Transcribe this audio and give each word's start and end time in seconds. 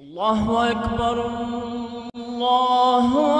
الله 0.00 0.70
أكبر 0.70 1.26
الله 2.16 3.39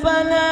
الفلاح 0.00 0.49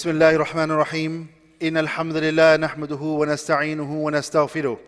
بسم 0.00 0.10
الله 0.10 0.30
الرحمن 0.30 0.70
الرحيم 0.70 1.26
إن 1.62 1.76
الحمد 1.76 2.16
لله 2.16 2.56
نحمده 2.56 2.96
ونستعينه 2.96 3.92
ونستغفره 3.92 4.78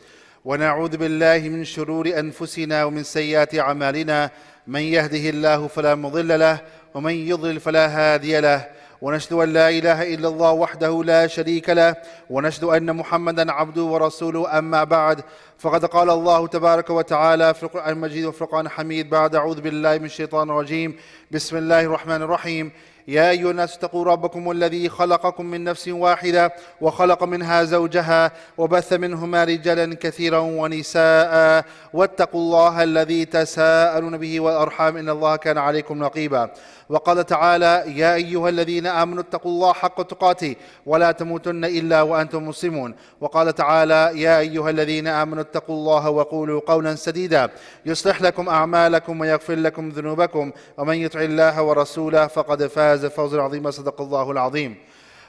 ونعوذ 0.45 0.97
بالله 0.97 1.39
من 1.39 1.65
شرور 1.65 2.07
أنفسنا 2.19 2.85
ومن 2.85 3.03
سيئات 3.03 3.59
أعمالنا 3.59 4.31
من 4.67 4.81
يهده 4.81 5.31
الله 5.31 5.67
فلا 5.69 5.95
مضل 5.95 6.41
له 6.41 6.61
ومن 6.95 7.13
يضلل 7.13 7.61
فلا 7.61 7.87
هادي 7.87 8.41
له 8.41 8.69
ونشهد 9.03 9.33
أن 9.33 9.53
لا 9.53 9.69
إله 9.69 10.15
إلا 10.15 10.29
الله 10.29 10.53
وحده 10.53 11.05
لا 11.05 11.27
شريك 11.27 11.71
له 11.71 11.97
ونشهد 12.31 12.65
أن 12.65 12.97
محمدا 12.97 13.53
عبده 13.53 13.83
ورسوله 13.83 14.59
أما 14.59 14.85
بعد 14.85 15.21
فقد 15.59 15.85
قال 15.85 16.11
الله 16.11 16.47
تبارك 16.47 16.91
وتعالى 16.91 17.55
في 17.55 17.63
القرآن 17.63 17.93
المجيد 17.93 18.25
وفي 18.25 18.43
القرآن 18.43 18.67
الحميد 18.67 19.11
بعد 19.11 19.35
أعوذ 19.35 19.61
بالله 19.61 19.99
من 19.99 20.05
الشيطان 20.05 20.51
الرجيم 20.51 20.97
بسم 21.31 21.57
الله 21.57 21.81
الرحمن 21.81 22.23
الرحيم 22.23 22.73
يا 23.09 23.31
أيها 23.31 23.51
الناس 23.51 23.77
اتقوا 23.77 24.05
ربكم 24.05 24.51
الذي 24.51 24.89
خلقكم 24.89 25.47
من 25.47 25.65
نفس 25.65 25.89
واحدة 25.89 26.53
وخلق 26.81 27.25
منها 27.25 27.65
زوجها 27.65 28.33
وبث 28.59 28.93
منهما 28.93 29.45
رجالا 29.45 29.95
كثيرا 29.95 30.39
ونساء 30.39 31.65
واتقوا 31.93 32.41
الله 32.41 32.83
الذي 32.83 33.25
تساءلون 33.25 34.19
به 34.19 34.41
والأرحام 34.41 34.97
إن 34.97 35.09
الله 35.09 35.37
كان 35.37 35.59
عليكم 35.59 36.03
رقيبا. 36.03 36.51
وقال 36.89 37.27
تعالى 37.27 37.85
يا 37.87 38.15
أيها 38.15 38.49
الذين 38.49 38.87
آمنوا 38.87 39.23
اتقوا 39.23 39.51
الله 39.51 39.73
حق 39.73 40.03
تقاته 40.03 40.57
ولا 40.87 41.13
تموتن 41.13 41.65
إلا 41.65 42.03
وأنتم 42.03 42.49
مسلمون. 42.49 42.95
وقال 43.21 43.55
تعالى 43.55 44.13
يا 44.15 44.39
أيها 44.39 44.71
الذين 44.71 45.07
آمنوا 45.07 45.43
اتقوا 45.43 45.77
الله 45.77 46.11
وقولوا 46.11 46.61
قولا 46.67 46.95
سديدا. 46.95 47.51
يصلح 47.87 48.23
لكم 48.23 48.49
أعمالكم 48.49 49.21
ويغفر 49.21 49.55
لكم 49.55 49.89
ذنوبكم. 49.89 50.53
ومن 50.79 50.97
يطع 50.97 51.21
الله 51.21 51.63
ورسوله 51.63 52.27
فقد 52.27 52.67
فاز 52.67 52.92
فوزا 52.97 53.43
عظيما 53.43 53.71
صدق 53.71 54.01
الله 54.01 54.31
العظيم. 54.31 54.77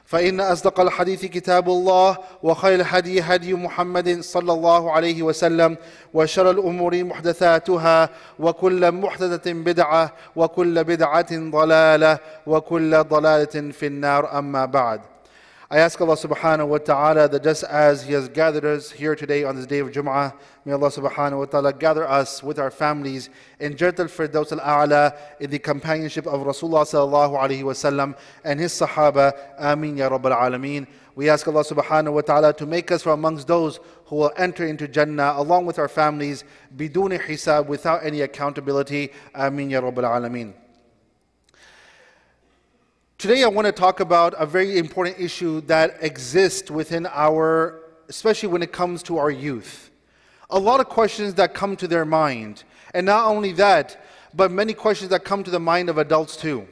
فإن 0.05 0.41
أصدق 0.41 0.79
الحديث 0.79 1.25
كتاب 1.25 1.69
الله 1.69 2.17
وخير 2.43 2.79
الهدي 2.79 3.21
هدي 3.21 3.53
محمد 3.53 4.21
صلى 4.21 4.53
الله 4.53 4.91
عليه 4.91 5.23
وسلم 5.23 5.77
وشر 6.13 6.51
الأمور 6.51 7.03
محدثاتها 7.03 8.09
وكل 8.39 8.91
محدثة 8.91 9.53
بدعة 9.53 10.13
وكل 10.35 10.83
بدعة 10.83 11.31
ضلالة 11.31 12.19
وكل 12.47 13.03
ضلالة 13.03 13.71
في 13.71 13.85
النار. 13.85 14.39
أما 14.39 14.65
بعد 14.65 15.01
I 15.73 15.79
ask 15.79 15.99
Allah 15.99 16.15
subhanahu 16.15 16.67
wa 16.67 16.77
ta'ala 16.77 17.27
that 17.27 17.43
just 17.43 17.63
as 17.63 18.03
He 18.03 18.13
has 18.13 18.29
gathered 18.29 18.63
us 18.63 18.91
here 18.91 19.15
today 19.15 19.43
on 19.43 19.55
this 19.55 19.65
day 19.65 19.79
of 19.79 19.89
Jum'ah, 19.89 20.31
may 20.65 20.71
Allah 20.71 20.91
subhanahu 20.91 21.39
wa 21.39 21.45
ta'ala 21.45 21.73
gather 21.73 22.07
us 22.07 22.43
with 22.43 22.59
our 22.59 22.69
families 22.69 23.31
in 23.59 23.73
Jannat 23.73 24.01
al-Firdaus 24.01 24.51
al-A'la 24.51 25.17
in 25.39 25.49
the 25.49 25.57
companionship 25.57 26.27
of 26.27 26.41
Rasulullah 26.41 26.85
sallallahu 26.85 27.41
alayhi 27.41 27.63
wa 27.63 27.73
sallam 27.73 28.15
and 28.43 28.59
his 28.59 28.71
Sahaba. 28.71 29.33
Ameen 29.59 29.97
ya 29.97 30.11
Rabbal 30.11 30.37
Alameen. 30.37 30.85
We 31.15 31.27
ask 31.27 31.47
Allah 31.47 31.63
subhanahu 31.63 32.13
wa 32.13 32.21
ta'ala 32.21 32.53
to 32.53 32.67
make 32.67 32.91
us 32.91 33.01
from 33.01 33.13
amongst 33.13 33.47
those 33.47 33.79
who 34.05 34.17
will 34.17 34.31
enter 34.37 34.67
into 34.67 34.87
Jannah 34.87 35.33
along 35.37 35.65
with 35.65 35.79
our 35.79 35.87
families, 35.87 36.43
biduni 36.77 37.19
hisab, 37.19 37.65
without 37.65 38.05
any 38.05 38.21
accountability. 38.21 39.09
Ameen 39.33 39.71
ya 39.71 39.81
Rabbal 39.81 40.03
Alameen. 40.03 40.53
Today, 43.23 43.43
I 43.43 43.47
want 43.47 43.67
to 43.67 43.71
talk 43.71 44.01
about 44.01 44.33
a 44.37 44.45
very 44.45 44.77
important 44.77 45.17
issue 45.17 45.61
that 45.61 45.95
exists 46.01 46.69
within 46.69 47.05
our, 47.05 47.79
especially 48.09 48.49
when 48.49 48.61
it 48.61 48.73
comes 48.73 49.01
to 49.03 49.17
our 49.17 49.31
youth. 49.31 49.91
A 50.49 50.59
lot 50.59 50.81
of 50.81 50.89
questions 50.89 51.33
that 51.35 51.53
come 51.53 51.77
to 51.77 51.87
their 51.87 52.03
mind. 52.03 52.65
And 52.93 53.05
not 53.05 53.29
only 53.29 53.53
that, 53.53 54.03
but 54.33 54.51
many 54.51 54.73
questions 54.73 55.09
that 55.11 55.23
come 55.23 55.41
to 55.45 55.49
the 55.49 55.59
mind 55.61 55.89
of 55.89 55.97
adults 55.97 56.35
too. 56.35 56.67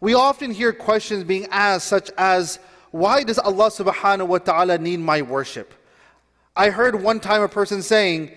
We 0.00 0.14
often 0.14 0.50
hear 0.50 0.72
questions 0.72 1.22
being 1.22 1.46
asked, 1.52 1.86
such 1.86 2.10
as, 2.18 2.58
why 2.90 3.22
does 3.22 3.38
Allah 3.38 3.70
subhanahu 3.70 4.26
wa 4.26 4.38
ta'ala 4.38 4.78
need 4.78 4.98
my 4.98 5.22
worship? 5.22 5.72
I 6.56 6.70
heard 6.70 7.00
one 7.00 7.20
time 7.20 7.42
a 7.42 7.48
person 7.48 7.80
saying 7.80 8.32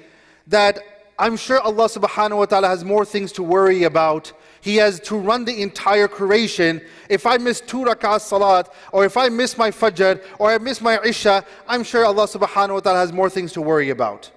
that 0.46 0.78
I'm 1.18 1.36
sure 1.36 1.60
Allah 1.60 1.90
subhanahu 1.90 2.38
wa 2.38 2.46
ta'ala 2.46 2.68
has 2.68 2.86
more 2.86 3.06
things 3.06 3.32
to 3.32 3.42
worry 3.42 3.86
about. 3.86 4.34
He 4.62 4.76
has 4.78 5.00
to 5.02 5.18
run 5.18 5.46
the 5.46 5.62
entire 5.62 6.08
creation. 6.08 6.82
If 7.10 7.26
I 7.26 7.38
miss 7.38 7.62
two 7.62 7.84
rak'ahs 7.84 8.22
salat, 8.22 8.74
or 8.92 9.06
if 9.06 9.16
I 9.18 9.30
miss 9.30 9.58
my 9.58 9.72
fajr, 9.72 10.22
or 10.38 10.52
I 10.52 10.58
miss 10.58 10.82
my 10.82 11.00
isha, 11.04 11.46
I'm 11.68 11.84
sure 11.84 12.06
Allah 12.06 12.28
subhanahu 12.28 12.74
wa 12.74 12.80
ta'ala 12.80 13.00
has 13.00 13.14
more 13.14 13.30
things 13.30 13.54
to 13.54 13.62
worry 13.62 13.90
about. 13.90 14.30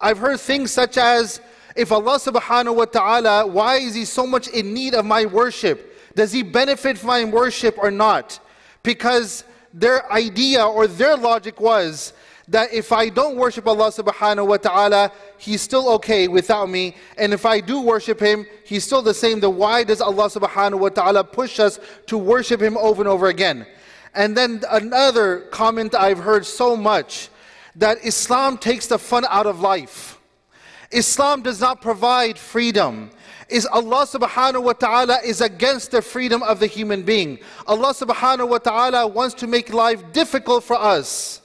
I've 0.00 0.18
heard 0.18 0.38
things 0.38 0.70
such 0.70 0.96
as, 0.96 1.40
if 1.74 1.90
Allah 1.90 2.18
subhanahu 2.18 2.76
wa 2.76 2.84
ta'ala, 2.84 3.46
why 3.46 3.76
is 3.76 3.94
He 3.94 4.04
so 4.04 4.26
much 4.26 4.48
in 4.48 4.72
need 4.72 4.94
of 4.94 5.04
my 5.04 5.26
worship? 5.26 5.96
Does 6.14 6.32
He 6.32 6.42
benefit 6.42 6.98
from 6.98 7.08
my 7.08 7.24
worship 7.24 7.76
or 7.78 7.90
not? 7.90 8.38
Because 8.82 9.44
their 9.74 10.10
idea 10.12 10.64
or 10.64 10.86
their 10.86 11.16
logic 11.16 11.60
was 11.60 12.12
that 12.48 12.72
if 12.72 12.92
I 12.92 13.08
don't 13.10 13.36
worship 13.36 13.66
Allah 13.66 13.90
subhanahu 13.90 14.46
wa 14.46 14.56
ta'ala, 14.56 15.12
He's 15.36 15.60
still 15.60 15.88
okay 15.94 16.28
without 16.28 16.68
me. 16.68 16.96
And 17.16 17.32
if 17.32 17.44
I 17.44 17.60
do 17.60 17.80
worship 17.80 18.20
Him, 18.20 18.46
He's 18.64 18.84
still 18.84 19.02
the 19.02 19.14
same. 19.14 19.40
Then 19.40 19.56
why 19.56 19.84
does 19.84 20.00
Allah 20.00 20.28
subhanahu 20.28 20.78
wa 20.78 20.88
ta'ala 20.88 21.24
push 21.24 21.60
us 21.60 21.78
to 22.06 22.16
worship 22.18 22.60
Him 22.60 22.76
over 22.78 23.02
and 23.02 23.08
over 23.08 23.28
again? 23.28 23.66
And 24.14 24.36
then 24.36 24.62
another 24.70 25.40
comment 25.50 25.94
I've 25.94 26.18
heard 26.18 26.46
so 26.46 26.76
much 26.76 27.28
that 27.76 27.98
Islam 28.04 28.56
takes 28.56 28.86
the 28.86 28.98
fun 28.98 29.24
out 29.28 29.46
of 29.46 29.60
life. 29.60 30.18
Islam 30.90 31.42
does 31.42 31.60
not 31.60 31.82
provide 31.82 32.38
freedom. 32.38 33.10
Is 33.48 33.66
Allah 33.66 34.06
subhanahu 34.06 34.62
wa 34.62 34.72
ta'ala 34.72 35.18
is 35.24 35.40
against 35.40 35.90
the 35.90 36.02
freedom 36.02 36.42
of 36.42 36.60
the 36.60 36.66
human 36.66 37.02
being. 37.02 37.38
Allah 37.66 37.94
subhanahu 37.94 38.48
wa 38.48 38.58
ta'ala 38.58 39.06
wants 39.06 39.34
to 39.36 39.46
make 39.46 39.72
life 39.72 40.12
difficult 40.12 40.64
for 40.64 40.76
us. 40.76 41.42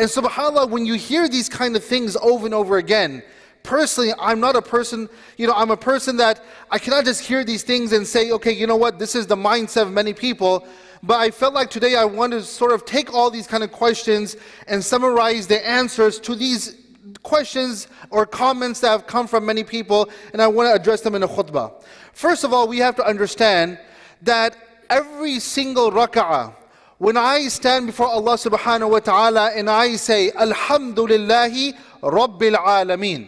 And 0.00 0.08
subhanAllah, 0.08 0.70
when 0.70 0.86
you 0.86 0.94
hear 0.94 1.28
these 1.28 1.50
kind 1.50 1.76
of 1.76 1.84
things 1.84 2.16
over 2.16 2.46
and 2.46 2.54
over 2.54 2.78
again, 2.78 3.22
personally, 3.62 4.14
I'm 4.18 4.40
not 4.40 4.56
a 4.56 4.62
person, 4.62 5.10
you 5.36 5.46
know, 5.46 5.52
I'm 5.52 5.70
a 5.70 5.76
person 5.76 6.16
that 6.16 6.42
I 6.70 6.78
cannot 6.78 7.04
just 7.04 7.20
hear 7.20 7.44
these 7.44 7.64
things 7.64 7.92
and 7.92 8.06
say, 8.06 8.30
okay, 8.30 8.50
you 8.50 8.66
know 8.66 8.76
what, 8.76 8.98
this 8.98 9.14
is 9.14 9.26
the 9.26 9.36
mindset 9.36 9.82
of 9.82 9.92
many 9.92 10.14
people. 10.14 10.66
But 11.02 11.20
I 11.20 11.30
felt 11.30 11.52
like 11.52 11.68
today 11.68 11.96
I 11.96 12.06
wanted 12.06 12.38
to 12.38 12.44
sort 12.44 12.72
of 12.72 12.86
take 12.86 13.12
all 13.12 13.30
these 13.30 13.46
kind 13.46 13.62
of 13.62 13.72
questions 13.72 14.38
and 14.68 14.82
summarize 14.82 15.46
the 15.46 15.68
answers 15.68 16.18
to 16.20 16.34
these 16.34 16.78
questions 17.22 17.86
or 18.08 18.24
comments 18.24 18.80
that 18.80 18.88
have 18.88 19.06
come 19.06 19.26
from 19.26 19.44
many 19.44 19.64
people, 19.64 20.08
and 20.32 20.40
I 20.40 20.46
want 20.46 20.66
to 20.70 20.72
address 20.80 21.02
them 21.02 21.14
in 21.14 21.22
a 21.22 21.28
khutbah. 21.28 21.74
First 22.14 22.42
of 22.42 22.54
all, 22.54 22.66
we 22.66 22.78
have 22.78 22.96
to 22.96 23.04
understand 23.04 23.78
that 24.22 24.56
every 24.88 25.40
single 25.40 25.90
rak'ah, 25.90 26.54
when 27.00 27.16
I 27.16 27.48
stand 27.48 27.86
before 27.86 28.08
Allah 28.08 28.34
subhanahu 28.34 28.90
wa 28.90 28.98
ta'ala 28.98 29.52
and 29.56 29.70
I 29.70 29.96
say, 29.96 30.30
Alhamdulillahi 30.32 31.72
Rabbil 32.02 32.56
Alameen. 32.56 33.26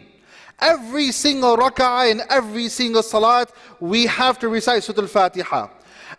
Every 0.61 1.11
single 1.11 1.57
rak'ah 1.57 2.11
and 2.11 2.21
every 2.29 2.69
single 2.69 3.03
salat, 3.03 3.51
we 3.81 4.05
have 4.05 4.39
to 4.41 4.51
recite 4.51 4.85
Surah 4.85 5.01
Al-Fatiha. 5.01 5.69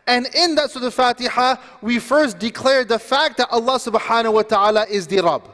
And 0.07 0.25
in 0.33 0.55
that 0.55 0.71
Surah 0.71 0.85
Al-Fatiha, 0.85 1.57
we 1.83 1.99
first 1.99 2.39
declare 2.39 2.85
the 2.85 2.97
fact 2.97 3.37
that 3.37 3.49
Allah 3.51 3.77
subhanahu 3.77 4.33
wa 4.33 4.41
ta'ala 4.41 4.87
is 4.89 5.05
the 5.05 5.21
Rabb. 5.21 5.47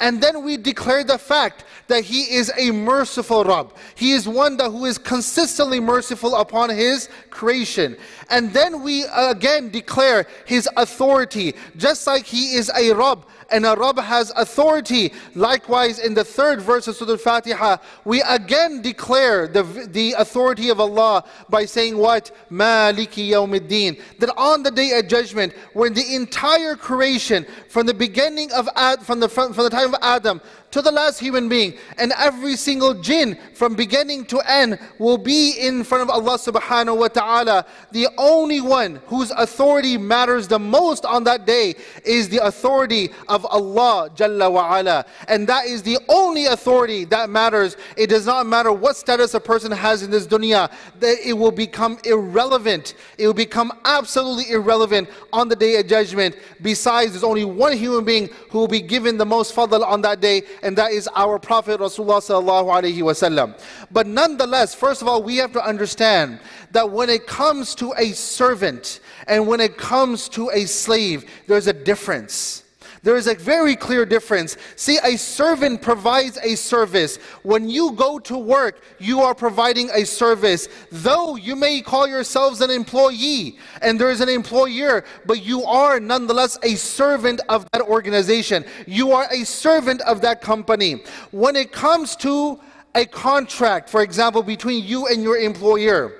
And 0.00 0.20
then 0.20 0.42
we 0.42 0.56
declare 0.56 1.04
the 1.04 1.18
fact 1.18 1.64
that 1.88 2.04
He 2.04 2.22
is 2.34 2.50
a 2.56 2.70
merciful 2.70 3.44
Rabb. 3.44 3.72
He 3.94 4.12
is 4.12 4.26
one 4.26 4.56
that 4.56 4.70
who 4.70 4.86
is 4.86 4.96
consistently 4.96 5.78
merciful 5.78 6.34
upon 6.34 6.70
His 6.70 7.08
creation. 7.28 7.96
And 8.30 8.52
then 8.52 8.82
we 8.82 9.04
again 9.14 9.70
declare 9.70 10.26
His 10.46 10.68
authority, 10.76 11.54
just 11.76 12.06
like 12.06 12.24
He 12.24 12.54
is 12.54 12.70
a 12.74 12.92
Rabb 12.94 13.26
and 13.50 13.66
a 13.66 13.74
Rabb 13.76 13.98
has 13.98 14.32
authority. 14.36 15.12
Likewise, 15.34 15.98
in 15.98 16.14
the 16.14 16.24
third 16.24 16.62
verse 16.62 16.88
of 16.88 16.96
Surah 16.96 17.12
Al-Fatiha, 17.12 17.76
we 18.04 18.22
again 18.22 18.82
declare 18.82 19.48
the, 19.48 19.62
the 19.90 20.14
authority 20.18 20.68
of 20.68 20.80
Allah 20.80 21.24
by 21.48 21.64
saying 21.64 21.96
what? 21.96 22.30
Maliki 22.50 23.30
yawmiddin. 23.30 24.00
That 24.18 24.30
on 24.36 24.62
the 24.62 24.70
day 24.70 24.98
of 24.98 25.08
judgment, 25.08 25.54
when 25.72 25.94
the 25.94 26.14
entire 26.14 26.76
creation, 26.76 27.46
from 27.68 27.86
the 27.86 27.94
beginning 27.94 28.50
of 28.52 28.68
Ad, 28.76 29.02
from 29.02 29.20
the, 29.20 29.28
from 29.28 29.52
the 29.52 29.70
time 29.70 29.94
of 29.94 30.00
Adam, 30.02 30.40
to 30.70 30.82
the 30.82 30.92
last 30.92 31.18
human 31.18 31.48
being. 31.48 31.74
And 31.98 32.12
every 32.18 32.56
single 32.56 32.94
jinn 32.94 33.38
from 33.54 33.74
beginning 33.74 34.26
to 34.26 34.40
end 34.48 34.78
will 34.98 35.18
be 35.18 35.52
in 35.58 35.84
front 35.84 36.02
of 36.02 36.10
Allah 36.10 36.38
subhanahu 36.38 36.98
wa 36.98 37.08
ta'ala. 37.08 37.66
The 37.92 38.08
only 38.18 38.60
one 38.60 39.00
whose 39.06 39.30
authority 39.32 39.98
matters 39.98 40.48
the 40.48 40.58
most 40.58 41.04
on 41.04 41.24
that 41.24 41.46
day 41.46 41.74
is 42.04 42.28
the 42.28 42.38
authority 42.38 43.10
of 43.28 43.44
Allah 43.46 44.10
Jalla 44.14 44.50
wa 44.50 44.78
ala. 44.78 45.04
And 45.28 45.46
that 45.48 45.66
is 45.66 45.82
the 45.82 45.98
only 46.08 46.46
authority 46.46 47.04
that 47.06 47.30
matters. 47.30 47.76
It 47.96 48.08
does 48.08 48.26
not 48.26 48.46
matter 48.46 48.72
what 48.72 48.96
status 48.96 49.34
a 49.34 49.40
person 49.40 49.72
has 49.72 50.02
in 50.02 50.10
this 50.10 50.26
dunya, 50.26 50.70
that 51.00 51.16
it 51.24 51.32
will 51.32 51.50
become 51.50 51.98
irrelevant. 52.04 52.94
It 53.18 53.26
will 53.26 53.34
become 53.34 53.72
absolutely 53.84 54.50
irrelevant 54.52 55.08
on 55.32 55.48
the 55.48 55.56
day 55.56 55.76
of 55.76 55.86
judgment. 55.86 56.36
Besides, 56.62 57.12
there's 57.12 57.24
only 57.24 57.44
one 57.44 57.76
human 57.76 58.04
being 58.04 58.28
who 58.50 58.58
will 58.58 58.68
be 58.68 58.80
given 58.80 59.16
the 59.16 59.26
most 59.26 59.54
fadl 59.54 59.84
on 59.84 60.00
that 60.02 60.20
day, 60.20 60.42
and 60.62 60.76
that 60.76 60.92
is 60.92 61.08
our 61.14 61.38
Prophet 61.38 61.80
Rasulullah 61.80 62.20
sallallahu 62.20 62.66
alaihi 62.66 62.98
wasallam. 62.98 63.58
But 63.90 64.06
nonetheless, 64.06 64.74
first 64.74 65.02
of 65.02 65.08
all, 65.08 65.22
we 65.22 65.36
have 65.36 65.52
to 65.52 65.64
understand 65.64 66.40
that 66.72 66.90
when 66.90 67.10
it 67.10 67.26
comes 67.26 67.74
to 67.76 67.92
a 67.96 68.12
servant 68.12 69.00
and 69.26 69.46
when 69.46 69.60
it 69.60 69.76
comes 69.76 70.28
to 70.30 70.50
a 70.50 70.64
slave, 70.64 71.24
there's 71.46 71.66
a 71.66 71.72
difference. 71.72 72.64
There 73.02 73.16
is 73.16 73.26
a 73.26 73.34
very 73.34 73.76
clear 73.76 74.04
difference. 74.04 74.56
See, 74.76 74.98
a 75.02 75.16
servant 75.16 75.80
provides 75.80 76.38
a 76.42 76.54
service. 76.54 77.16
When 77.42 77.68
you 77.68 77.92
go 77.92 78.18
to 78.20 78.36
work, 78.36 78.82
you 78.98 79.20
are 79.22 79.34
providing 79.34 79.88
a 79.94 80.04
service. 80.04 80.68
Though 80.92 81.36
you 81.36 81.56
may 81.56 81.80
call 81.80 82.06
yourselves 82.06 82.60
an 82.60 82.70
employee 82.70 83.58
and 83.80 83.98
there 83.98 84.10
is 84.10 84.20
an 84.20 84.28
employer, 84.28 85.04
but 85.24 85.42
you 85.42 85.64
are 85.64 85.98
nonetheless 85.98 86.58
a 86.62 86.74
servant 86.74 87.40
of 87.48 87.66
that 87.72 87.82
organization. 87.82 88.66
You 88.86 89.12
are 89.12 89.26
a 89.30 89.44
servant 89.44 90.02
of 90.02 90.20
that 90.20 90.42
company. 90.42 91.02
When 91.30 91.56
it 91.56 91.72
comes 91.72 92.16
to 92.16 92.60
a 92.94 93.06
contract, 93.06 93.88
for 93.88 94.02
example, 94.02 94.42
between 94.42 94.84
you 94.84 95.06
and 95.06 95.22
your 95.22 95.38
employer, 95.38 96.19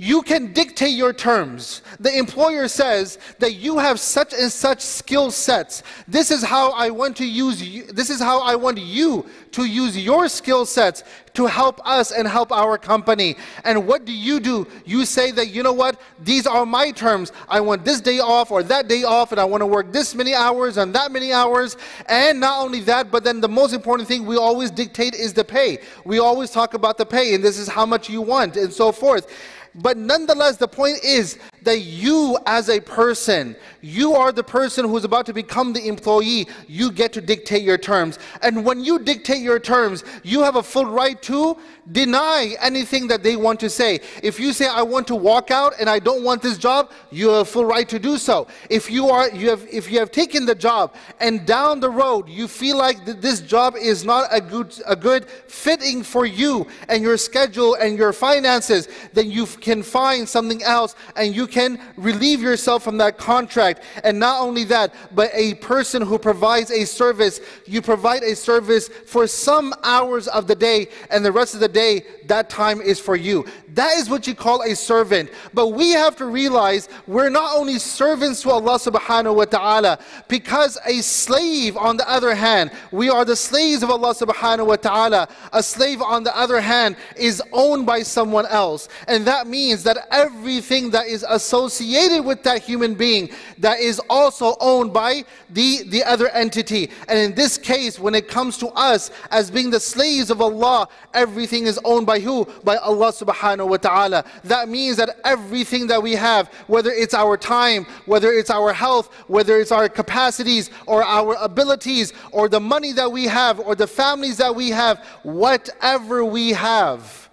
you 0.00 0.22
can 0.22 0.52
dictate 0.52 0.92
your 0.96 1.12
terms. 1.12 1.82
The 1.98 2.16
employer 2.16 2.68
says 2.68 3.18
that 3.40 3.54
you 3.54 3.78
have 3.78 3.98
such 3.98 4.32
and 4.32 4.50
such 4.50 4.80
skill 4.80 5.32
sets. 5.32 5.82
This 6.06 6.30
is 6.30 6.44
how 6.44 6.70
I 6.70 6.88
want 6.88 7.16
to 7.16 7.26
use 7.26 7.60
you, 7.60 7.82
this 7.86 8.08
is 8.08 8.20
how 8.20 8.40
I 8.40 8.54
want 8.54 8.78
you 8.78 9.26
to 9.52 9.64
use 9.64 9.98
your 9.98 10.28
skill 10.28 10.66
sets 10.66 11.02
to 11.34 11.46
help 11.46 11.80
us 11.84 12.12
and 12.12 12.28
help 12.28 12.52
our 12.52 12.78
company. 12.78 13.36
And 13.64 13.88
what 13.88 14.04
do 14.04 14.12
you 14.12 14.38
do? 14.38 14.68
You 14.84 15.04
say 15.04 15.32
that, 15.32 15.48
you 15.48 15.64
know 15.64 15.72
what, 15.72 16.00
these 16.22 16.46
are 16.46 16.64
my 16.64 16.92
terms. 16.92 17.32
I 17.48 17.60
want 17.60 17.84
this 17.84 18.00
day 18.00 18.20
off 18.20 18.52
or 18.52 18.62
that 18.64 18.86
day 18.86 19.02
off, 19.02 19.32
and 19.32 19.40
I 19.40 19.44
want 19.44 19.62
to 19.62 19.66
work 19.66 19.92
this 19.92 20.14
many 20.14 20.34
hours 20.34 20.76
and 20.76 20.94
that 20.94 21.10
many 21.10 21.32
hours. 21.32 21.76
And 22.06 22.38
not 22.38 22.64
only 22.64 22.80
that, 22.80 23.10
but 23.10 23.24
then 23.24 23.40
the 23.40 23.48
most 23.48 23.72
important 23.72 24.08
thing 24.08 24.26
we 24.26 24.36
always 24.36 24.70
dictate 24.70 25.14
is 25.14 25.32
the 25.32 25.44
pay. 25.44 25.78
We 26.04 26.18
always 26.18 26.50
talk 26.50 26.74
about 26.74 26.98
the 26.98 27.06
pay, 27.06 27.34
and 27.34 27.42
this 27.42 27.58
is 27.58 27.68
how 27.68 27.86
much 27.86 28.08
you 28.08 28.20
want, 28.20 28.56
and 28.56 28.72
so 28.72 28.92
forth. 28.92 29.26
But 29.74 29.96
nonetheless, 29.96 30.56
the 30.56 30.68
point 30.68 30.98
is 31.04 31.38
that 31.68 31.80
you, 31.80 32.38
as 32.46 32.70
a 32.70 32.80
person, 32.80 33.54
you 33.82 34.14
are 34.14 34.32
the 34.32 34.42
person 34.42 34.86
who's 34.86 35.04
about 35.04 35.26
to 35.26 35.34
become 35.34 35.74
the 35.74 35.86
employee. 35.86 36.48
You 36.66 36.90
get 36.90 37.12
to 37.12 37.20
dictate 37.20 37.62
your 37.62 37.76
terms. 37.76 38.18
And 38.40 38.64
when 38.64 38.82
you 38.82 38.98
dictate 38.98 39.42
your 39.42 39.60
terms, 39.60 40.02
you 40.22 40.42
have 40.42 40.56
a 40.56 40.62
full 40.62 40.86
right 40.86 41.20
to 41.22 41.58
deny 41.92 42.56
anything 42.60 43.06
that 43.08 43.22
they 43.22 43.36
want 43.36 43.60
to 43.60 43.68
say. 43.68 44.00
If 44.22 44.40
you 44.40 44.54
say, 44.54 44.66
I 44.66 44.80
want 44.80 45.06
to 45.08 45.14
walk 45.14 45.50
out 45.50 45.74
and 45.78 45.90
I 45.90 45.98
don't 45.98 46.24
want 46.24 46.40
this 46.40 46.56
job, 46.56 46.90
you 47.10 47.28
have 47.28 47.42
a 47.42 47.44
full 47.44 47.66
right 47.66 47.88
to 47.90 47.98
do 47.98 48.16
so. 48.16 48.46
If 48.70 48.90
you, 48.90 49.10
are, 49.10 49.30
you, 49.30 49.50
have, 49.50 49.66
if 49.70 49.90
you 49.90 49.98
have 49.98 50.10
taken 50.10 50.46
the 50.46 50.54
job 50.54 50.94
and 51.20 51.46
down 51.46 51.80
the 51.80 51.90
road 51.90 52.28
you 52.28 52.48
feel 52.48 52.78
like 52.78 53.04
th- 53.04 53.18
this 53.18 53.40
job 53.40 53.76
is 53.76 54.04
not 54.04 54.28
a 54.30 54.40
good, 54.40 54.74
a 54.86 54.96
good 54.96 55.28
fitting 55.28 56.02
for 56.02 56.24
you 56.24 56.66
and 56.88 57.02
your 57.02 57.18
schedule 57.18 57.74
and 57.74 57.98
your 57.98 58.14
finances, 58.14 58.88
then 59.12 59.30
you 59.30 59.44
can 59.46 59.82
find 59.82 60.26
something 60.26 60.62
else 60.62 60.94
and 61.16 61.34
you 61.36 61.46
can 61.46 61.57
relieve 61.96 62.40
yourself 62.40 62.82
from 62.82 62.98
that 62.98 63.18
contract. 63.18 63.82
And 64.04 64.18
not 64.18 64.40
only 64.40 64.64
that, 64.64 64.94
but 65.14 65.30
a 65.34 65.54
person 65.54 66.02
who 66.02 66.18
provides 66.18 66.70
a 66.70 66.84
service, 66.84 67.40
you 67.66 67.82
provide 67.82 68.22
a 68.22 68.34
service 68.36 68.88
for 68.88 69.26
some 69.26 69.74
hours 69.82 70.28
of 70.28 70.46
the 70.46 70.54
day, 70.54 70.88
and 71.10 71.24
the 71.24 71.32
rest 71.32 71.54
of 71.54 71.60
the 71.60 71.68
day, 71.68 72.04
that 72.26 72.50
time 72.50 72.80
is 72.80 73.00
for 73.00 73.16
you. 73.16 73.44
That 73.74 73.96
is 73.98 74.10
what 74.10 74.26
you 74.26 74.34
call 74.34 74.62
a 74.62 74.74
servant. 74.74 75.30
But 75.54 75.68
we 75.68 75.90
have 75.90 76.16
to 76.16 76.26
realize 76.26 76.88
we're 77.06 77.28
not 77.28 77.56
only 77.56 77.78
servants 77.78 78.42
to 78.42 78.50
Allah 78.50 78.78
subhanahu 78.78 79.34
wa 79.34 79.44
ta'ala, 79.44 79.98
because 80.28 80.78
a 80.86 81.00
slave, 81.02 81.76
on 81.76 81.96
the 81.96 82.08
other 82.08 82.34
hand, 82.34 82.70
we 82.90 83.08
are 83.08 83.24
the 83.24 83.36
slaves 83.36 83.82
of 83.82 83.90
Allah 83.90 84.14
subhanahu 84.14 84.66
wa 84.66 84.76
ta'ala. 84.76 85.28
A 85.52 85.62
slave, 85.62 86.02
on 86.02 86.22
the 86.24 86.36
other 86.36 86.60
hand, 86.60 86.96
is 87.16 87.42
owned 87.52 87.86
by 87.86 88.02
someone 88.02 88.46
else. 88.46 88.88
And 89.06 89.24
that 89.26 89.46
means 89.46 89.82
that 89.84 90.08
everything 90.10 90.90
that 90.90 91.06
is 91.06 91.24
a 91.28 91.37
associated 91.38 92.24
with 92.24 92.42
that 92.42 92.62
human 92.62 92.94
being 92.94 93.30
that 93.58 93.78
is 93.78 94.00
also 94.10 94.56
owned 94.60 94.92
by 94.92 95.24
the, 95.50 95.84
the 95.86 96.02
other 96.02 96.28
entity. 96.30 96.90
And 97.08 97.16
in 97.18 97.34
this 97.34 97.56
case, 97.56 97.98
when 97.98 98.14
it 98.16 98.26
comes 98.26 98.58
to 98.58 98.68
us 98.68 99.12
as 99.30 99.50
being 99.50 99.70
the 99.70 99.78
slaves 99.78 100.30
of 100.30 100.40
Allah, 100.40 100.88
everything 101.14 101.66
is 101.66 101.78
owned 101.84 102.06
by 102.06 102.18
who? 102.18 102.44
By 102.64 102.76
Allah 102.76 103.12
subhanahu 103.12 103.68
wa 103.68 103.76
ta'ala. 103.76 104.24
That 104.42 104.68
means 104.68 104.96
that 104.96 105.10
everything 105.24 105.86
that 105.86 106.02
we 106.02 106.12
have, 106.14 106.48
whether 106.66 106.90
it's 106.90 107.14
our 107.14 107.36
time, 107.36 107.86
whether 108.06 108.32
it's 108.32 108.50
our 108.50 108.72
health, 108.72 109.06
whether 109.28 109.58
it's 109.60 109.72
our 109.72 109.88
capacities 109.88 110.70
or 110.86 111.04
our 111.04 111.34
abilities, 111.40 112.12
or 112.32 112.48
the 112.48 112.60
money 112.60 112.92
that 112.92 113.10
we 113.10 113.24
have, 113.26 113.60
or 113.60 113.76
the 113.76 113.86
families 113.86 114.36
that 114.38 114.54
we 114.54 114.70
have, 114.70 114.98
whatever 115.22 116.24
we 116.24 116.50
have 116.50 117.27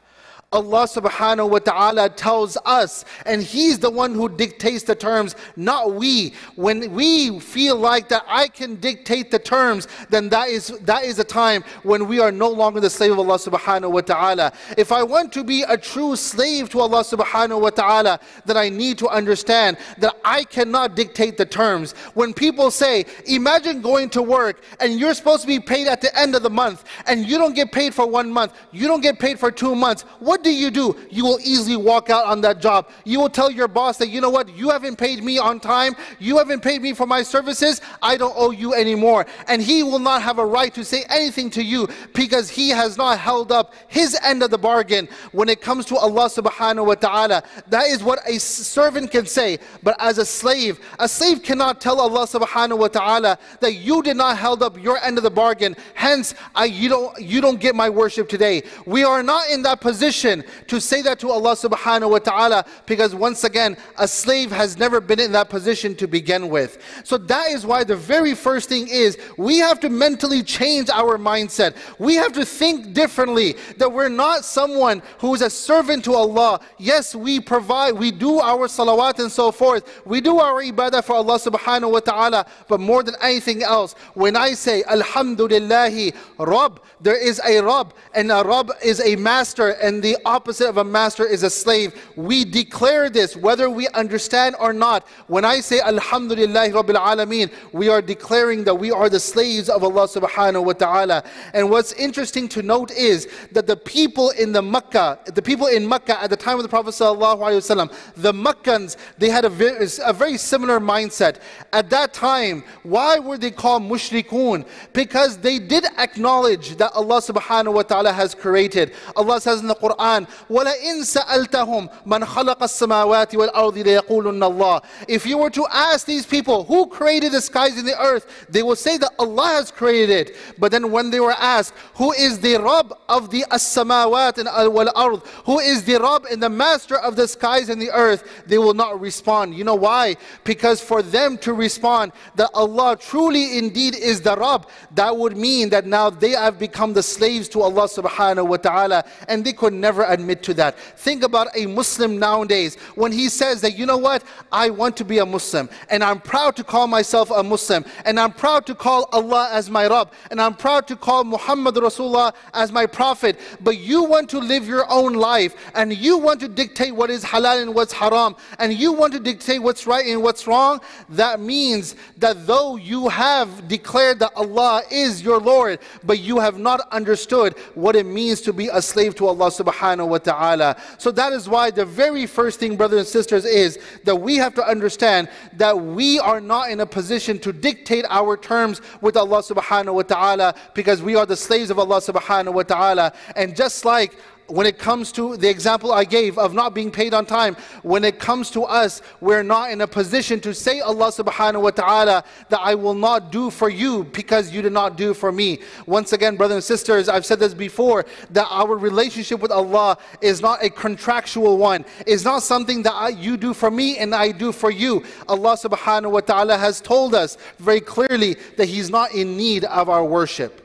Allah 0.56 0.88
subhanahu 0.88 1.50
wa 1.50 1.60
ta'ala 1.60 2.10
tells 2.10 2.58
us, 2.66 3.06
and 3.26 3.44
He's 3.44 3.80
the 3.80 3.90
one 3.90 4.14
who 4.14 4.30
dictates 4.30 4.84
the 4.84 4.96
terms, 4.96 5.36
not 5.56 5.94
we. 5.94 6.34
When 6.56 6.94
we 6.94 7.40
feel 7.40 7.76
like 7.76 8.10
that 8.10 8.24
I 8.28 8.48
can 8.48 8.76
dictate 8.76 9.32
the 9.32 9.40
terms, 9.40 9.88
then 10.10 10.30
that 10.30 10.50
is 10.50 10.68
that 10.82 11.04
is 11.04 11.20
a 11.20 11.24
time 11.24 11.64
when 11.84 12.08
we 12.08 12.20
are 12.20 12.32
no 12.32 12.50
longer 12.50 12.80
the 12.80 12.90
slave 12.90 13.12
of 13.12 13.20
Allah 13.20 13.38
subhanahu 13.38 13.92
wa 13.92 14.02
ta'ala. 14.02 14.54
If 14.78 14.92
I 14.92 15.04
want 15.04 15.34
to 15.34 15.44
be 15.44 15.64
a 15.64 15.78
true 15.78 16.16
slave 16.16 16.70
to 16.70 16.80
Allah 16.80 17.04
subhanahu 17.04 17.62
wa 17.62 17.70
ta'ala, 17.70 18.20
then 18.46 18.58
I 18.58 18.70
need 18.70 18.98
to 19.00 19.08
understand 19.10 19.78
that 19.98 20.16
I 20.24 20.44
cannot 20.44 20.96
dictate 20.96 21.38
the 21.38 21.46
terms. 21.46 21.92
When 22.14 22.34
people 22.34 22.72
say, 22.72 23.06
imagine 23.26 23.82
going 23.82 24.10
to 24.12 24.22
work 24.22 24.64
and 24.80 25.00
you're 25.00 25.14
supposed 25.14 25.42
to 25.42 25.48
be 25.48 25.60
paid 25.60 25.88
at 25.88 26.02
the 26.02 26.18
end 26.18 26.36
of 26.36 26.44
the 26.44 26.50
month, 26.50 26.86
and 27.08 27.26
you 27.26 27.38
don't 27.38 27.56
get 27.56 27.72
paid 27.72 27.94
for 27.94 28.08
one 28.08 28.32
month, 28.32 28.54
you 28.72 28.88
don't 28.88 29.02
get 29.02 29.20
paid 29.20 29.40
for 29.40 29.52
two 29.52 29.76
months, 29.76 30.04
what 30.20 30.44
do 30.46 30.54
you 30.54 30.72
do? 30.72 30.96
You 31.10 31.26
will 31.26 31.40
easily 31.44 31.76
walk 31.76 32.10
out 32.10 32.26
on 32.26 32.40
that 32.42 32.62
job. 32.62 32.90
You 33.04 33.20
will 33.20 33.30
tell 33.30 33.52
your 33.52 33.68
boss 33.68 33.98
that, 33.98 34.10
you 34.10 34.22
know 34.22 34.30
what, 34.30 34.48
you 34.56 34.70
haven't 34.70 34.96
paid 34.96 35.24
me 35.24 35.38
on 35.38 35.60
time, 35.60 35.96
you 36.20 36.38
haven't 36.38 36.62
paid 36.62 36.82
me 36.82 36.94
for 36.94 37.06
my 37.08 37.24
services, 37.24 37.82
I 38.02 38.16
don't 38.16 38.34
owe 38.38 38.52
you 38.52 38.74
anymore. 38.74 39.26
And 39.48 39.62
he 39.62 39.84
will 39.84 40.00
not 40.00 40.22
have 40.22 40.40
a 40.40 40.46
right 40.46 40.74
to 40.76 40.86
say 40.86 41.04
anything 41.10 41.50
to 41.52 41.64
you 41.64 41.90
because 42.14 42.50
he 42.50 42.70
has 42.70 42.96
not 42.96 43.20
held 43.20 43.52
up 43.52 43.74
his 43.88 44.18
end 44.24 44.44
of 44.44 44.52
the 44.52 44.58
bargain 44.58 45.10
when 45.32 45.50
it 45.50 45.62
comes 45.62 45.86
to 45.88 45.98
Allah 45.98 46.30
subhanahu 46.30 46.86
wa 46.86 46.96
ta'ala. 46.96 47.44
That 47.68 47.88
is 47.88 48.04
what 48.04 48.20
a 48.28 48.40
servant 48.40 49.10
can 49.12 49.26
say. 49.26 49.58
But 49.82 49.96
as 50.00 50.20
a 50.20 50.26
slave, 50.26 50.80
a 51.00 51.10
slave 51.10 51.42
cannot 51.42 51.82
tell 51.82 52.00
Allah 52.00 52.28
subhanahu 52.28 52.78
wa 52.78 52.88
ta'ala 52.88 53.40
that 53.62 53.74
you 53.74 54.04
did 54.04 54.18
not 54.18 54.38
held 54.38 54.62
up 54.62 54.82
your 54.82 55.00
end 55.00 55.18
of 55.18 55.24
the 55.24 55.32
bargain. 55.32 55.76
Hence, 55.96 56.36
I, 56.54 56.66
you, 56.66 56.88
don't, 56.88 57.20
you 57.20 57.42
don't 57.42 57.60
get 57.60 57.76
my 57.76 57.90
worship 57.90 58.30
today. 58.30 58.62
We 58.86 59.04
are 59.04 59.24
not 59.24 59.50
in 59.50 59.64
that 59.64 59.82
position 59.82 60.35
to 60.68 60.82
say 60.82 61.02
that 61.04 61.20
to 61.20 61.30
Allah 61.30 61.56
subhanahu 61.56 62.12
wa 62.12 62.20
ta'ala 62.20 62.66
because 62.86 63.14
once 63.14 63.44
again, 63.44 63.78
a 63.98 64.08
slave 64.08 64.52
has 64.52 64.78
never 64.78 65.00
been 65.00 65.20
in 65.20 65.32
that 65.34 65.50
position 65.50 65.96
to 65.96 66.08
begin 66.08 66.50
with. 66.50 66.78
So 67.04 67.18
that 67.18 67.50
is 67.50 67.66
why 67.66 67.84
the 67.84 67.96
very 67.96 68.34
first 68.34 68.70
thing 68.70 68.88
is 68.88 69.18
we 69.38 69.58
have 69.60 69.80
to 69.82 69.90
mentally 69.90 70.44
change 70.44 70.90
our 70.90 71.18
mindset. 71.18 71.76
We 72.00 72.16
have 72.16 72.34
to 72.34 72.46
think 72.46 72.94
differently 72.94 73.56
that 73.78 73.92
we're 73.92 74.10
not 74.10 74.46
someone 74.46 75.02
who 75.20 75.34
is 75.34 75.42
a 75.42 75.50
servant 75.50 76.04
to 76.06 76.14
Allah. 76.14 76.60
Yes, 76.78 77.16
we 77.16 77.40
provide, 77.40 77.94
we 77.94 78.12
do 78.12 78.40
our 78.40 78.68
salawat 78.68 79.20
and 79.20 79.32
so 79.32 79.52
forth. 79.52 80.02
We 80.06 80.22
do 80.22 80.40
our 80.40 80.62
ibadah 80.64 81.04
for 81.04 81.14
Allah 81.14 81.40
subhanahu 81.40 81.92
wa 81.92 82.00
ta'ala. 82.00 82.46
But 82.68 82.80
more 82.80 83.04
than 83.04 83.16
anything 83.22 83.64
else, 83.64 83.94
when 84.14 84.36
I 84.36 84.54
say 84.54 84.84
Alhamdulillahi 84.84 86.16
Rabb, 86.40 86.82
there 87.02 87.18
is 87.18 87.42
a 87.46 87.62
Rabb 87.62 87.94
and 88.14 88.32
a 88.32 88.44
Rabb 88.44 88.72
is 88.84 89.02
a 89.02 89.16
master 89.16 89.70
and 89.72 90.02
the 90.02 90.15
opposite 90.26 90.70
of 90.70 90.78
a 90.78 90.84
master 90.84 91.26
is 91.26 91.44
a 91.44 91.50
slave. 91.50 91.94
We 92.16 92.46
declare 92.46 93.10
this 93.10 93.36
whether 93.36 93.70
we 93.70 93.88
understand 93.90 94.56
or 94.60 94.74
not. 94.74 95.08
When 95.28 95.46
I 95.46 95.60
say 95.60 95.82
Alhamdulillah 95.82 96.70
Rabbil 96.70 96.96
Alameen, 96.96 97.52
we 97.72 97.90
are 97.90 98.02
declaring 98.02 98.64
that 98.66 98.76
we 98.76 98.92
are 98.92 99.10
the 99.10 99.20
slaves 99.20 99.70
of 99.70 99.84
Allah 99.84 100.08
subhanahu 100.08 100.66
wa 100.66 100.74
ta'ala. 100.74 101.24
And 101.54 101.70
what's 101.70 101.94
interesting 101.94 102.48
to 102.50 102.62
note 102.62 102.92
is 102.92 103.28
that 103.52 103.68
the 103.68 103.78
people 103.78 104.30
in 104.32 104.52
the 104.52 104.62
Makkah, 104.62 105.20
the 105.26 105.42
people 105.42 105.68
in 105.68 105.88
Makkah 105.88 106.22
at 106.22 106.30
the 106.30 106.38
time 106.38 106.58
of 106.58 106.64
the 106.64 106.70
Prophet 106.70 106.92
sallallahu 106.92 107.40
alaihi 107.40 107.62
wasallam, 107.64 107.94
the 108.16 108.34
Makkans, 108.34 108.98
they 109.18 109.30
had 109.30 109.46
a 109.46 109.50
very, 109.50 109.88
a 110.04 110.14
very 110.14 110.38
similar 110.38 110.80
mindset. 110.80 111.40
At 111.74 111.90
that 111.90 112.14
time, 112.14 112.64
why 112.84 113.20
were 113.20 113.38
they 113.38 113.52
called 113.52 113.84
mushrikun? 113.84 114.66
Because 114.94 115.38
they 115.38 115.60
did 115.60 115.86
acknowledge 115.98 116.76
that 116.78 116.92
Allah 116.94 117.22
subhanahu 117.22 117.74
wa 117.74 117.84
ta'ala 117.84 118.12
has 118.14 118.36
created. 118.36 118.94
Allah 119.16 119.42
says 119.42 119.62
in 119.62 119.68
the 119.68 119.76
Quran, 119.76 119.96
Quran, 120.05 120.29
وَلَئِن 120.49 121.05
سَأَلْتَهُمْ 121.05 122.07
مَنْ 122.07 122.25
خَلَقَ 122.25 122.63
السَّمَاوَاتِ 122.63 123.35
وَالْأَرْضِ 123.35 123.85
لَيَقُولُنَّ 123.85 124.41
اللَّهِ 124.41 124.85
If 125.09 125.27
you 125.27 125.39
were 125.39 125.51
to 125.51 125.67
ask 125.71 126.07
these 126.07 126.27
people, 126.27 126.65
who 126.65 126.87
created 126.87 127.33
the 127.33 127.41
skies 127.41 127.79
and 127.79 127.87
the 127.87 127.99
earth, 128.01 128.47
they 128.49 128.63
will 128.63 128.77
say 128.77 128.99
that 128.99 129.13
Allah 129.19 129.47
has 129.47 129.71
created 129.71 130.11
it. 130.11 130.37
But 130.59 130.73
then 130.73 130.91
when 130.91 131.11
they 131.11 131.21
were 131.21 131.33
asked, 131.33 131.75
who 131.95 132.13
is 132.13 132.39
the 132.39 132.57
Rabb 132.59 132.95
of 133.09 133.31
the 133.31 133.45
as-samawat 133.51 134.39
and 134.39 134.75
wal-ard, 134.75 135.23
who 135.45 135.59
is 135.59 135.85
the 135.85 135.99
Rabb 135.99 136.27
and 136.31 136.43
the 136.43 136.49
master 136.49 136.99
of 136.99 137.17
the 137.17 137.27
skies 137.27 137.69
and 137.69 137.81
the 137.81 137.91
earth, 137.91 138.45
they 138.47 138.59
will 138.59 138.75
not 138.75 139.01
respond. 139.01 139.55
You 139.55 139.65
know 139.65 139.75
why? 139.75 140.17
Because 140.45 140.81
for 140.81 141.03
them 141.03 141.39
to 141.39 141.53
respond 141.53 142.13
that 142.37 142.51
Allah 142.55 142.97
truly 142.97 143.59
indeed 143.59 143.95
is 143.97 144.21
the 144.21 144.37
Rabb, 144.37 144.69
that 144.95 145.17
would 145.17 145.37
mean 145.37 145.71
that 145.71 145.87
now 145.87 146.11
they 146.11 146.31
have 146.31 146.59
become 146.59 146.93
the 146.93 147.03
slaves 147.03 147.49
to 147.51 147.63
Allah 147.63 147.89
subhanahu 147.89 148.47
wa 148.47 148.57
ta'ala 148.57 149.05
and 149.29 149.45
they 149.45 149.53
could 149.53 149.73
never 149.73 149.94
admit 150.04 150.44
to 150.44 150.54
that. 150.56 150.78
Think 150.80 151.24
about 151.24 151.48
a 151.56 151.66
Muslim 151.66 152.20
nowadays 152.20 152.76
when 152.96 153.12
he 153.12 153.30
says 153.30 153.62
that, 153.62 153.78
you 153.78 153.86
know 153.86 153.98
what, 153.98 154.24
I 154.52 154.70
want 154.70 154.98
to 154.98 155.06
be 155.06 155.20
a 155.20 155.26
Muslim 155.26 155.70
and 155.90 156.04
I'm 156.04 156.20
proud 156.20 156.56
to 156.58 156.64
call 156.64 156.88
myself 156.88 157.32
a 157.32 157.42
Muslim 157.44 157.86
and 158.06 158.20
I'm 158.20 158.34
proud 158.34 158.66
to 158.68 158.76
call 158.76 159.08
Allah 159.12 159.50
as 159.52 159.70
my 159.70 159.88
Rabb 159.88 160.12
and 160.32 160.42
I'm 160.42 160.54
proud 160.54 160.88
to 160.88 160.96
call 160.96 161.24
Muhammad 161.24 161.76
Rasulullah 161.76 162.34
as 162.54 162.72
my 162.72 162.86
Prophet. 162.86 163.40
But 163.62 163.78
you 163.78 164.04
want 164.04 164.30
to 164.32 164.40
live 164.40 164.68
your 164.68 164.86
own 164.92 165.14
life 165.14 165.56
and 165.76 165.94
you 165.96 166.18
want 166.18 166.40
to 166.42 166.48
dictate 166.48 166.96
what 166.96 167.10
is 167.10 167.24
halal 167.24 167.62
and 167.62 167.74
what's 167.74 167.94
haram 167.94 168.36
and 168.60 168.74
you 168.74 168.92
want 168.92 169.14
to 169.14 169.20
dictate 169.20 169.62
what's 169.62 169.88
right 169.88 170.06
and 170.06 170.22
what's 170.22 170.48
wrong. 170.48 170.82
That 171.10 171.40
means 171.40 171.96
that 172.18 172.48
though 172.48 172.76
you 172.76 173.08
have 173.10 173.68
declared 173.68 174.20
that 174.20 174.32
Allah 174.36 174.82
is 174.92 175.22
your 175.22 175.40
Lord, 175.40 175.80
but 176.04 176.20
you 176.20 176.40
have 176.40 176.58
not 176.58 176.88
understood 176.92 177.58
what 177.76 177.96
it 177.96 178.06
means 178.06 178.42
to 178.42 178.54
be 178.54 178.68
a 178.68 178.82
slave 178.82 179.16
to 179.16 179.28
Allah 179.28 179.48
subhanahu 179.48 179.85
subhanahu 179.86 180.08
wa 180.08 180.18
ta'ala. 180.18 180.76
So 180.98 181.12
that 181.12 181.34
is 181.34 181.48
why 181.48 181.72
the 181.72 181.86
very 181.86 182.26
first 182.26 182.60
thing, 182.60 182.76
brothers 182.76 183.00
and 183.00 183.08
sisters, 183.08 183.46
is 183.46 183.80
that 184.04 184.16
we 184.16 184.38
have 184.38 184.54
to 184.56 184.68
understand 184.68 185.30
that 185.54 185.80
we 185.80 186.20
are 186.20 186.42
not 186.42 186.72
in 186.72 186.80
a 186.80 186.86
position 186.86 187.40
to 187.40 187.54
dictate 187.54 188.06
our 188.10 188.38
terms 188.38 188.82
with 189.02 189.18
Allah 189.18 189.42
subhanahu 189.42 189.94
wa 189.94 190.02
ta'ala 190.02 190.56
because 190.74 191.02
we 191.02 191.16
are 191.16 191.26
the 191.26 191.38
slaves 191.38 191.70
of 191.70 191.80
Allah 191.80 191.98
subhanahu 191.98 192.54
wa 192.54 192.64
ta'ala. 192.64 193.14
And 193.36 193.56
just 193.56 193.86
like 193.86 194.18
when 194.48 194.68
it 194.68 194.78
comes 194.78 195.12
to 195.14 195.38
the 195.38 195.50
example 195.50 195.92
I 195.92 196.04
gave 196.04 196.38
of 196.38 196.54
not 196.54 196.74
being 196.74 196.92
paid 196.92 197.14
on 197.14 197.26
time, 197.26 197.56
when 197.84 198.04
it 198.04 198.20
comes 198.20 198.52
to 198.52 198.64
us, 198.64 199.02
we're 199.20 199.44
not 199.44 199.72
in 199.72 199.82
a 199.82 199.88
position 199.88 200.40
to 200.42 200.54
say 200.54 200.80
Allah 200.82 201.08
subhanahu 201.08 201.64
wa 201.64 201.72
ta'ala 201.72 202.24
that 202.50 202.60
I 202.60 202.76
will 202.76 202.94
not 202.94 203.32
do 203.32 203.50
for 203.50 203.70
you 203.70 204.04
because 204.04 204.52
you 204.52 204.62
did 204.62 204.74
not 204.74 204.98
do 204.98 205.14
for 205.14 205.32
me. 205.32 205.60
Once 205.88 206.14
again, 206.14 206.36
brothers 206.36 206.56
and 206.56 206.64
sisters, 206.64 207.10
I've 207.10 207.26
said 207.26 207.40
this 207.40 207.54
before 207.54 208.06
that 208.32 208.48
our 208.50 208.76
relationship 208.78 209.40
with 209.40 209.52
Allah 209.52 209.98
is 210.22 210.42
not 210.42 210.64
a 210.64 210.70
contractual 210.70 211.58
one. 211.58 211.86
It's 212.06 212.24
not 212.24 212.44
something 212.44 212.84
that 212.84 212.94
I, 212.94 213.10
you 213.10 213.38
do 213.38 213.54
for 213.54 213.72
me 213.72 213.98
and 213.98 214.14
I 214.14 214.32
do 214.32 214.52
for 214.52 214.70
you. 214.70 215.04
Allah 215.28 215.58
subhanahu 215.58 216.12
wa 216.12 216.22
ta'ala 216.22 216.58
has 216.58 216.82
told 216.82 217.16
us 217.16 217.38
very 217.58 217.82
clearly 217.82 218.38
that 218.58 218.66
He's 218.66 218.90
not 218.90 219.14
in 219.14 219.38
need 219.38 219.66
of 219.66 219.90
our 219.90 220.06
worship. 220.06 220.65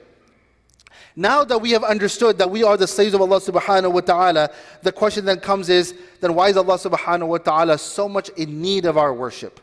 Now 1.17 1.45
that 1.45 1.59
we 1.59 1.73
have 1.73 1.83
understood 1.83 2.38
that 2.38 2.50
we 2.50 2.62
are 2.62 2.76
the 2.76 2.87
slaves 2.87 3.14
of 3.14 3.21
Allah 3.21 3.40
subhanahu 3.40 3.93
wa 3.93 4.00
ta'ala, 4.00 4.50
the 4.83 4.93
question 4.93 5.25
then 5.25 5.40
comes 5.40 5.69
is, 5.69 5.95
then 6.21 6.35
why 6.35 6.49
is 6.49 6.57
Allah 6.57 6.79
subhanahu 6.79 7.26
wa 7.26 7.38
ta'ala 7.38 7.79
so 7.79 8.09
much 8.09 8.29
in 8.31 8.62
need 8.62 8.85
of 8.85 8.97
our 8.97 9.12
worship? 9.12 9.61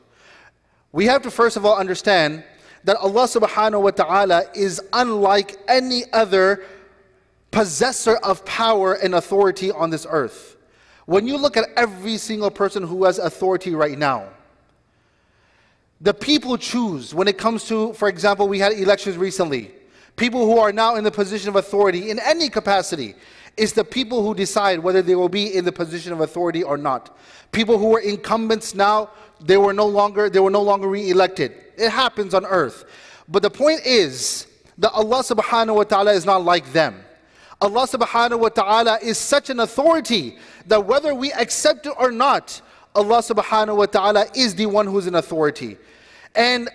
We 0.92 1.06
have 1.06 1.22
to 1.24 1.32
first 1.32 1.58
of 1.58 1.66
all 1.66 1.78
understand 1.78 2.44
that 2.84 2.98
Allah 2.98 3.24
subhanahu 3.24 3.82
wa 3.82 3.92
ta'ala 3.92 4.44
is 4.56 4.82
unlike 4.92 5.58
any 5.68 6.04
other 6.12 6.64
possessor 7.52 8.18
of 8.18 8.44
power 8.46 8.94
and 8.94 9.16
authority 9.16 9.72
on 9.72 9.90
this 9.90 10.06
earth. 10.10 10.58
When 11.06 11.28
you 11.28 11.38
look 11.38 11.56
at 11.56 11.70
every 11.78 12.18
single 12.18 12.52
person 12.52 12.84
who 12.84 13.06
has 13.06 13.20
authority 13.20 13.74
right 13.74 13.98
now, 13.98 14.28
the 16.02 16.14
people 16.14 16.58
choose 16.58 17.16
when 17.16 17.28
it 17.28 17.38
comes 17.38 17.64
to, 17.70 17.94
for 17.94 18.10
example, 18.10 18.48
we 18.48 18.60
had 18.60 18.74
elections 18.74 19.18
recently 19.18 19.72
people 20.18 20.46
who 20.46 20.58
are 20.60 20.74
now 20.74 20.96
in 20.96 21.04
the 21.04 21.12
position 21.12 21.48
of 21.48 21.56
authority 21.56 22.10
in 22.10 22.20
any 22.20 22.50
capacity. 22.50 23.16
It's 23.56 23.72
the 23.72 23.86
people 23.86 24.22
who 24.24 24.36
decide 24.36 24.80
whether 24.80 25.02
they 25.02 25.16
will 25.16 25.30
be 25.30 25.56
in 25.56 25.64
the 25.64 25.72
position 25.72 26.12
of 26.12 26.20
authority 26.20 26.62
or 26.64 26.78
not. 26.78 27.18
People 27.52 27.78
who 27.78 27.88
were 27.88 28.00
incumbents 28.00 28.76
now, 28.76 29.10
they 29.40 29.58
were 29.58 29.74
no 29.74 29.88
longer, 29.88 30.30
they 30.30 30.40
were 30.40 30.52
no 30.52 30.62
longer 30.62 30.88
re-elected. 30.88 31.54
It 31.78 31.90
happens 31.90 32.34
on 32.34 32.46
earth. 32.46 32.86
But 33.30 33.42
the 33.42 33.50
point 33.50 33.82
is 33.86 34.48
that 34.78 34.92
Allah 34.92 35.24
subhanahu 35.24 35.76
wa 35.76 35.84
ta'ala 35.84 36.14
is 36.14 36.26
not 36.26 36.44
like 36.44 36.72
them. 36.74 37.04
Allah 37.60 37.88
subhanahu 37.88 38.40
wa 38.40 38.50
ta'ala 38.50 39.00
is 39.02 39.18
such 39.18 39.50
an 39.50 39.60
authority 39.60 40.38
that 40.68 40.86
whether 40.86 41.16
we 41.16 41.32
accept 41.34 41.88
it 41.88 41.94
or 41.98 42.12
not, 42.12 42.62
Allah 42.94 43.20
subhanahu 43.20 43.78
wa 43.78 43.86
ta'ala 43.86 44.26
is 44.36 44.54
the 44.56 44.68
one 44.68 44.86
who's 44.86 45.08
in 45.08 45.16
authority. 45.16 45.78
And 46.36 46.70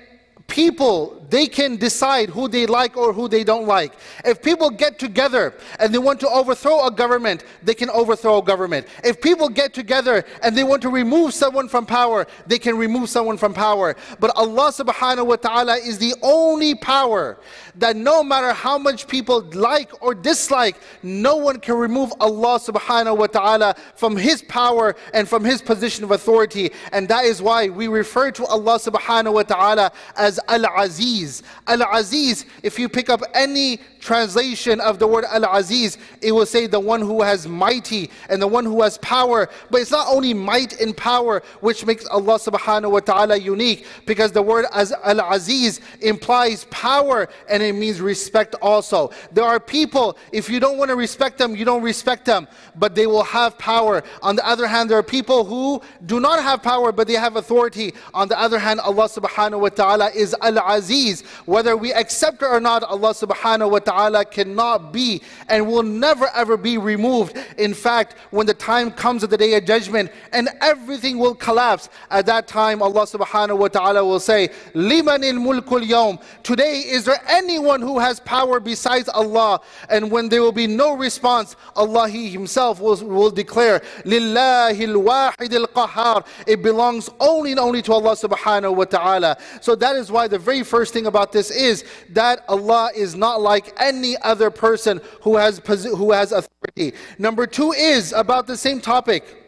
people, 0.53 1.19
they 1.31 1.47
can 1.47 1.77
decide 1.77 2.29
who 2.29 2.47
they 2.47 2.67
like 2.67 2.95
or 2.95 3.15
who 3.15 3.27
they 3.27 3.43
don't 3.43 3.67
like. 3.67 3.95
If 4.23 4.43
people 4.43 4.69
get 4.69 4.99
together 4.99 5.55
and 5.81 5.93
they 5.93 5.97
want 5.99 6.21
to 6.21 6.29
overthrow 6.29 6.87
a 6.87 6.91
government, 6.91 7.45
they 7.63 7.73
can 7.73 7.89
overthrow 7.89 8.37
a 8.37 8.43
government. 8.43 8.87
If 9.03 9.23
people 9.23 9.49
get 9.49 9.73
together 9.73 10.27
and 10.43 10.55
they 10.55 10.63
want 10.63 10.83
to 10.83 10.91
remove 10.91 11.33
someone 11.33 11.69
from 11.69 11.87
power, 11.87 12.27
they 12.47 12.59
can 12.59 12.77
remove 12.77 13.09
someone 13.09 13.39
from 13.39 13.55
power. 13.55 13.97
But 14.21 14.37
Allah 14.37 14.71
subhanahu 14.73 15.27
wa 15.27 15.37
ta'ala 15.37 15.77
is 15.79 15.97
the 15.99 16.15
only 16.21 16.75
power 16.75 17.39
that 17.77 17.97
no 17.97 18.23
matter 18.23 18.53
how 18.53 18.77
much 18.77 19.09
people 19.09 19.41
like 19.55 19.91
or 20.03 20.15
dislike, 20.15 20.77
no 21.03 21.37
one 21.37 21.61
can 21.61 21.77
remove 21.77 22.13
Allah 22.21 22.61
subhanahu 22.61 23.17
wa 23.17 23.27
ta'ala 23.27 23.75
from 23.97 24.19
His 24.19 24.43
power 24.43 24.97
and 25.15 25.27
from 25.27 25.47
His 25.47 25.63
position 25.63 26.05
of 26.05 26.11
authority. 26.11 26.73
And 26.93 27.09
that 27.09 27.25
is 27.25 27.41
why 27.41 27.71
we 27.71 27.89
refer 27.89 28.31
to 28.33 28.45
Allah 28.45 28.79
subhanahu 28.79 29.33
wa 29.33 29.45
ta'ala 29.45 29.93
as 30.15 30.39
Al-Aziz. 30.49 31.43
Al-Aziz, 31.67 32.45
if 32.63 32.79
you 32.79 32.89
pick 32.89 33.11
up 33.11 33.23
any 33.35 33.79
translation 34.01 34.81
of 34.81 34.99
the 34.99 35.07
word 35.07 35.25
Al-Aziz, 35.25 35.99
it 36.21 36.33
will 36.33 36.47
say 36.47 36.67
the 36.67 36.81
one 36.81 37.01
who 37.01 37.23
has 37.23 37.47
mighty 37.47 38.11
and 38.29 38.43
the 38.43 38.47
one 38.47 38.65
who 38.65 38.83
has 38.83 38.99
power. 38.99 39.49
But 39.71 39.81
it's 39.81 39.91
not 39.91 40.09
only 40.09 40.35
might 40.35 40.81
and 40.81 40.97
power 40.97 41.43
which 41.61 41.87
makes 41.87 42.07
Allah 42.07 42.39
subhanahu 42.39 42.91
wa 42.91 43.01
ta'ala 43.01 43.37
unique 43.37 43.87
because 44.07 44.33
the 44.33 44.43
word 44.43 44.67
as 44.73 44.93
Al-Aziz 45.05 45.81
implies 46.01 46.67
power 46.71 47.29
and 47.49 47.63
it 47.63 47.75
means 47.75 48.01
respect 48.01 48.55
also. 48.61 49.11
There 49.33 49.45
are 49.45 49.61
people, 49.61 50.17
if 50.33 50.51
you 50.51 50.61
don't 50.61 50.79
want 50.79 50.91
to 50.91 50.97
respect 50.97 51.39
them, 51.39 51.55
you 51.57 51.65
don't 51.65 51.83
respect 51.83 52.25
them, 52.25 52.49
but 52.77 52.95
they 52.95 53.07
will 53.07 53.25
have 53.25 53.59
power. 53.59 54.03
On 54.23 54.37
the 54.37 54.47
other 54.47 54.67
hand, 54.67 54.91
there 54.91 54.99
are 54.99 55.03
people 55.03 55.45
who 55.45 55.81
do 56.07 56.21
not 56.21 56.43
have 56.43 56.63
power 56.63 56.93
but 56.93 57.07
they 57.07 57.15
have 57.15 57.37
authority. 57.37 57.95
On 58.15 58.29
the 58.29 58.39
other 58.39 58.59
hand, 58.59 58.81
Allah 58.81 59.09
subhanahu 59.09 59.61
wa 59.61 59.69
ta'ala 59.69 60.11
is 60.23 60.35
Al-Aziz. 60.41 61.23
Whether 61.45 61.77
we 61.77 61.93
accept 61.93 62.43
it 62.43 62.47
or 62.47 62.61
not, 62.61 62.83
Allah 62.85 63.13
subhanahu 63.13 63.71
wa 63.71 63.79
ta'ala 63.81 64.25
cannot 64.25 64.93
be 64.93 65.21
and 65.49 65.67
will 65.67 65.83
never 65.83 66.29
ever 66.35 66.57
be 66.57 66.79
removed. 66.79 67.37
In 67.59 67.75
fact, 67.75 68.17
when 68.31 68.47
the 68.47 68.55
time 68.55 68.91
comes 68.91 69.23
of 69.23 69.31
the 69.31 69.37
day 69.37 69.55
of 69.55 69.65
judgment 69.65 70.11
and 70.33 70.49
everything 70.61 71.19
will 71.19 71.35
collapse, 71.35 71.89
at 72.11 72.27
that 72.27 72.47
time 72.47 72.83
Allah 72.83 73.03
subhanahu 73.03 73.59
wa 73.59 73.69
ta'ala 73.69 74.05
will 74.05 74.21
say, 74.21 74.51
Liman 74.75 75.25
il 75.25 75.35
mulkul 75.35 75.87
yawm. 75.87 76.23
Today, 76.43 76.81
is 76.87 77.05
there 77.05 77.21
anyone 77.29 77.81
who 77.81 77.99
has 77.99 78.21
power 78.21 78.61
besides 78.61 79.09
Allah? 79.09 79.61
And 79.91 80.11
when 80.11 80.29
there 80.29 80.43
will 80.43 80.53
be 80.53 80.67
no 80.67 80.97
response, 80.97 81.57
Allah 81.75 82.09
He 82.09 82.31
Himself 82.31 82.81
will, 82.81 82.97
will 82.97 83.31
declare, 83.31 83.81
Lillahi 84.05 84.89
al-wahid 84.89 85.53
al-qahar. 85.53 86.27
It 86.47 86.63
belongs 86.63 87.11
only 87.21 87.53
and 87.53 87.61
only 87.61 87.83
to 87.83 87.93
Allah 87.93 88.15
subhanahu 88.15 88.77
wa 88.77 88.85
ta'ala. 88.85 89.37
So 89.61 89.75
that 89.77 89.97
is 89.97 90.11
why 90.13 90.29
the 90.29 90.39
very 90.39 90.63
first 90.63 90.93
thing 90.93 91.07
about 91.07 91.33
this 91.33 91.51
is 91.51 91.85
that 92.11 92.45
Allah 92.49 92.91
is 92.95 93.17
not 93.17 93.41
like 93.41 93.75
any 93.81 94.17
other 94.19 94.51
person 94.51 95.01
who 95.23 95.37
has, 95.37 95.59
who 95.67 96.13
has 96.13 96.33
authority. 96.33 96.95
Number 97.19 97.47
two 97.47 97.73
is 97.73 98.13
about 98.13 98.47
the 98.47 98.57
same 98.57 98.81
topic 98.81 99.43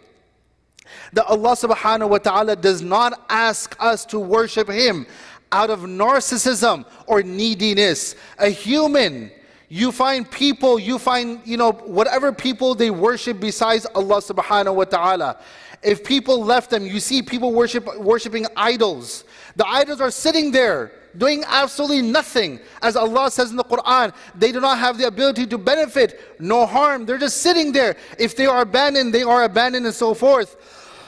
that 1.12 1.26
Allah 1.26 1.56
subhanahu 1.56 2.08
wa 2.08 2.18
ta'ala 2.18 2.56
does 2.56 2.82
not 2.82 3.24
ask 3.28 3.76
us 3.78 4.04
to 4.06 4.18
worship 4.18 4.68
Him 4.68 5.06
out 5.52 5.70
of 5.70 5.80
narcissism 5.80 6.84
or 7.06 7.22
neediness. 7.22 8.16
A 8.38 8.48
human, 8.48 9.30
you 9.68 9.92
find 9.92 10.28
people, 10.28 10.78
you 10.78 10.98
find, 10.98 11.40
you 11.44 11.56
know, 11.56 11.72
whatever 11.72 12.32
people 12.32 12.74
they 12.74 12.90
worship 12.90 13.40
besides 13.40 13.86
Allah 13.94 14.20
subhanahu 14.20 14.74
wa 14.74 14.84
ta'ala. 14.84 15.38
If 15.82 16.02
people 16.02 16.42
left 16.42 16.70
them, 16.70 16.86
you 16.86 16.98
see 16.98 17.22
people 17.22 17.52
worship, 17.52 17.86
worshiping 17.98 18.46
idols. 18.56 19.24
The 19.56 19.66
idols 19.66 20.00
are 20.00 20.10
sitting 20.10 20.50
there 20.50 20.92
doing 21.16 21.44
absolutely 21.46 22.02
nothing. 22.02 22.60
As 22.82 22.96
Allah 22.96 23.30
says 23.30 23.50
in 23.50 23.56
the 23.56 23.64
Quran, 23.64 24.12
they 24.34 24.52
do 24.52 24.60
not 24.60 24.78
have 24.78 24.98
the 24.98 25.06
ability 25.06 25.46
to 25.46 25.58
benefit 25.58 26.40
no 26.40 26.66
harm. 26.66 27.06
They're 27.06 27.18
just 27.18 27.38
sitting 27.38 27.72
there. 27.72 27.96
If 28.18 28.36
they 28.36 28.46
are 28.46 28.62
abandoned, 28.62 29.14
they 29.14 29.22
are 29.22 29.44
abandoned 29.44 29.86
and 29.86 29.94
so 29.94 30.14
forth. 30.14 30.56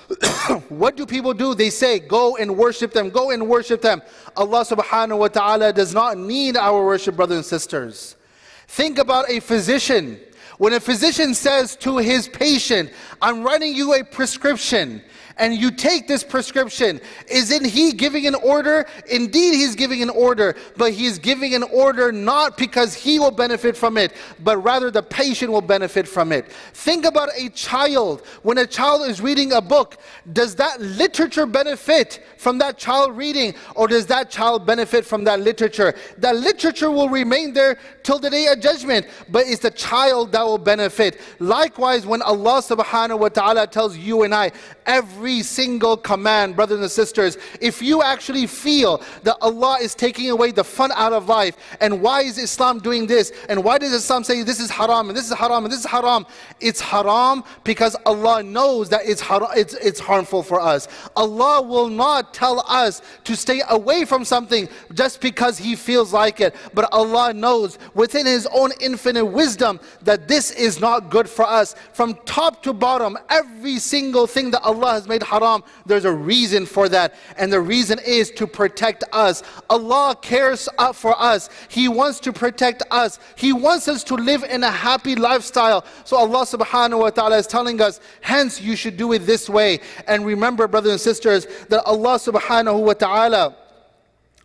what 0.68 0.96
do 0.96 1.04
people 1.04 1.34
do? 1.34 1.54
They 1.54 1.70
say, 1.70 1.98
go 1.98 2.36
and 2.36 2.56
worship 2.56 2.92
them, 2.92 3.10
go 3.10 3.30
and 3.30 3.48
worship 3.48 3.82
them. 3.82 4.02
Allah 4.36 4.64
subhanahu 4.64 5.18
wa 5.18 5.28
ta'ala 5.28 5.72
does 5.72 5.92
not 5.92 6.16
need 6.16 6.56
our 6.56 6.84
worship, 6.84 7.16
brothers 7.16 7.38
and 7.38 7.44
sisters. 7.44 8.16
Think 8.68 8.98
about 8.98 9.28
a 9.28 9.40
physician. 9.40 10.20
When 10.58 10.72
a 10.72 10.80
physician 10.80 11.34
says 11.34 11.76
to 11.76 11.98
his 11.98 12.28
patient, 12.28 12.90
I'm 13.20 13.42
writing 13.42 13.74
you 13.74 13.94
a 13.94 14.04
prescription, 14.04 15.02
and 15.38 15.54
you 15.54 15.70
take 15.70 16.08
this 16.08 16.24
prescription, 16.24 17.00
isn't 17.28 17.66
he 17.66 17.92
giving 17.92 18.26
an 18.26 18.34
order? 18.36 18.86
Indeed, 19.10 19.54
he's 19.54 19.74
giving 19.74 20.02
an 20.02 20.10
order, 20.10 20.56
but 20.76 20.92
he's 20.92 21.18
giving 21.18 21.54
an 21.54 21.62
order 21.64 22.10
not 22.10 22.56
because 22.56 22.94
he 22.94 23.18
will 23.18 23.30
benefit 23.30 23.76
from 23.76 23.98
it, 23.98 24.12
but 24.42 24.58
rather 24.58 24.90
the 24.90 25.02
patient 25.02 25.52
will 25.52 25.60
benefit 25.60 26.08
from 26.08 26.32
it. 26.32 26.50
Think 26.72 27.04
about 27.04 27.28
a 27.36 27.50
child. 27.50 28.22
When 28.42 28.58
a 28.58 28.66
child 28.66 29.08
is 29.08 29.20
reading 29.20 29.52
a 29.52 29.60
book, 29.60 29.98
does 30.32 30.54
that 30.56 30.80
literature 30.80 31.46
benefit 31.46 32.24
from 32.38 32.58
that 32.58 32.78
child 32.78 33.16
reading, 33.16 33.54
or 33.74 33.88
does 33.88 34.06
that 34.06 34.30
child 34.30 34.64
benefit 34.66 35.04
from 35.04 35.24
that 35.24 35.40
literature? 35.40 35.94
That 36.18 36.36
literature 36.36 36.90
will 36.90 37.08
remain 37.08 37.52
there 37.52 37.78
till 38.02 38.18
the 38.18 38.30
day 38.30 38.46
of 38.46 38.60
judgment, 38.60 39.06
but 39.28 39.46
it's 39.46 39.60
the 39.60 39.70
child 39.70 40.32
that 40.32 40.44
will 40.44 40.58
benefit. 40.58 41.20
Likewise, 41.40 42.06
when 42.06 42.22
Allah 42.22 42.62
subhanahu 42.62 43.18
wa 43.18 43.28
ta'ala 43.28 43.66
tells 43.66 43.96
you 43.96 44.22
and 44.22 44.34
I, 44.34 44.52
every 44.86 45.25
single 45.42 45.96
command, 45.96 46.56
brothers 46.56 46.80
and 46.80 46.90
sisters, 46.90 47.36
if 47.60 47.82
you 47.82 48.02
actually 48.02 48.46
feel 48.46 49.02
that 49.22 49.36
Allah 49.40 49.78
is 49.80 49.94
taking 49.94 50.30
away 50.30 50.52
the 50.52 50.64
fun 50.64 50.90
out 50.92 51.12
of 51.12 51.28
life, 51.28 51.56
and 51.80 52.00
why 52.00 52.22
is 52.22 52.38
Islam 52.38 52.78
doing 52.78 53.06
this, 53.06 53.32
and 53.48 53.62
why 53.62 53.78
does 53.78 53.92
Islam 53.92 54.24
say 54.24 54.42
this 54.42 54.60
is 54.60 54.70
haram, 54.70 55.08
and 55.08 55.16
this 55.16 55.26
is 55.26 55.36
haram, 55.36 55.64
and 55.64 55.72
this 55.72 55.80
is 55.80 55.86
haram, 55.86 56.26
it's 56.60 56.80
haram 56.80 57.44
because 57.64 57.96
Allah 58.06 58.42
knows 58.42 58.88
that 58.90 59.02
it's, 59.04 59.20
haram, 59.20 59.48
it's, 59.56 59.74
it's 59.74 60.00
harmful 60.00 60.42
for 60.42 60.60
us. 60.60 60.88
Allah 61.16 61.62
will 61.62 61.88
not 61.88 62.32
tell 62.32 62.64
us 62.68 63.02
to 63.24 63.36
stay 63.36 63.62
away 63.68 64.04
from 64.04 64.24
something 64.24 64.68
just 64.94 65.20
because 65.20 65.58
He 65.58 65.76
feels 65.76 66.12
like 66.12 66.40
it, 66.40 66.54
but 66.74 66.92
Allah 66.92 67.32
knows 67.32 67.78
within 67.94 68.26
His 68.26 68.46
own 68.52 68.70
infinite 68.80 69.24
wisdom 69.24 69.80
that 70.02 70.28
this 70.28 70.50
is 70.50 70.80
not 70.80 71.10
good 71.10 71.28
for 71.28 71.44
us. 71.44 71.74
From 71.92 72.14
top 72.24 72.62
to 72.62 72.72
bottom, 72.72 73.18
every 73.28 73.78
single 73.78 74.26
thing 74.26 74.50
that 74.50 74.62
Allah 74.62 74.92
has 74.92 75.08
made 75.08 75.15
haram, 75.22 75.62
there's 75.84 76.04
a 76.04 76.12
reason 76.12 76.66
for 76.66 76.88
that. 76.88 77.14
And 77.36 77.52
the 77.52 77.60
reason 77.60 77.98
is 78.06 78.30
to 78.32 78.46
protect 78.46 79.04
us. 79.12 79.42
Allah 79.70 80.16
cares 80.20 80.68
uh, 80.78 80.92
for 80.92 81.20
us. 81.20 81.48
He 81.68 81.88
wants 81.88 82.20
to 82.20 82.32
protect 82.32 82.82
us. 82.90 83.18
He 83.36 83.52
wants 83.52 83.88
us 83.88 84.04
to 84.04 84.14
live 84.14 84.44
in 84.44 84.62
a 84.64 84.70
happy 84.70 85.16
lifestyle. 85.16 85.84
So 86.04 86.16
Allah 86.16 86.44
subhanahu 86.44 87.00
wa 87.00 87.10
ta'ala 87.10 87.38
is 87.38 87.46
telling 87.46 87.80
us, 87.80 88.00
hence 88.20 88.60
you 88.60 88.76
should 88.76 88.96
do 88.96 89.12
it 89.12 89.20
this 89.20 89.48
way. 89.48 89.80
And 90.06 90.24
remember, 90.24 90.68
brothers 90.68 90.92
and 90.92 91.00
sisters, 91.00 91.46
that 91.68 91.84
Allah 91.84 92.18
subhanahu 92.18 92.80
wa 92.80 92.94
ta'ala 92.94 93.56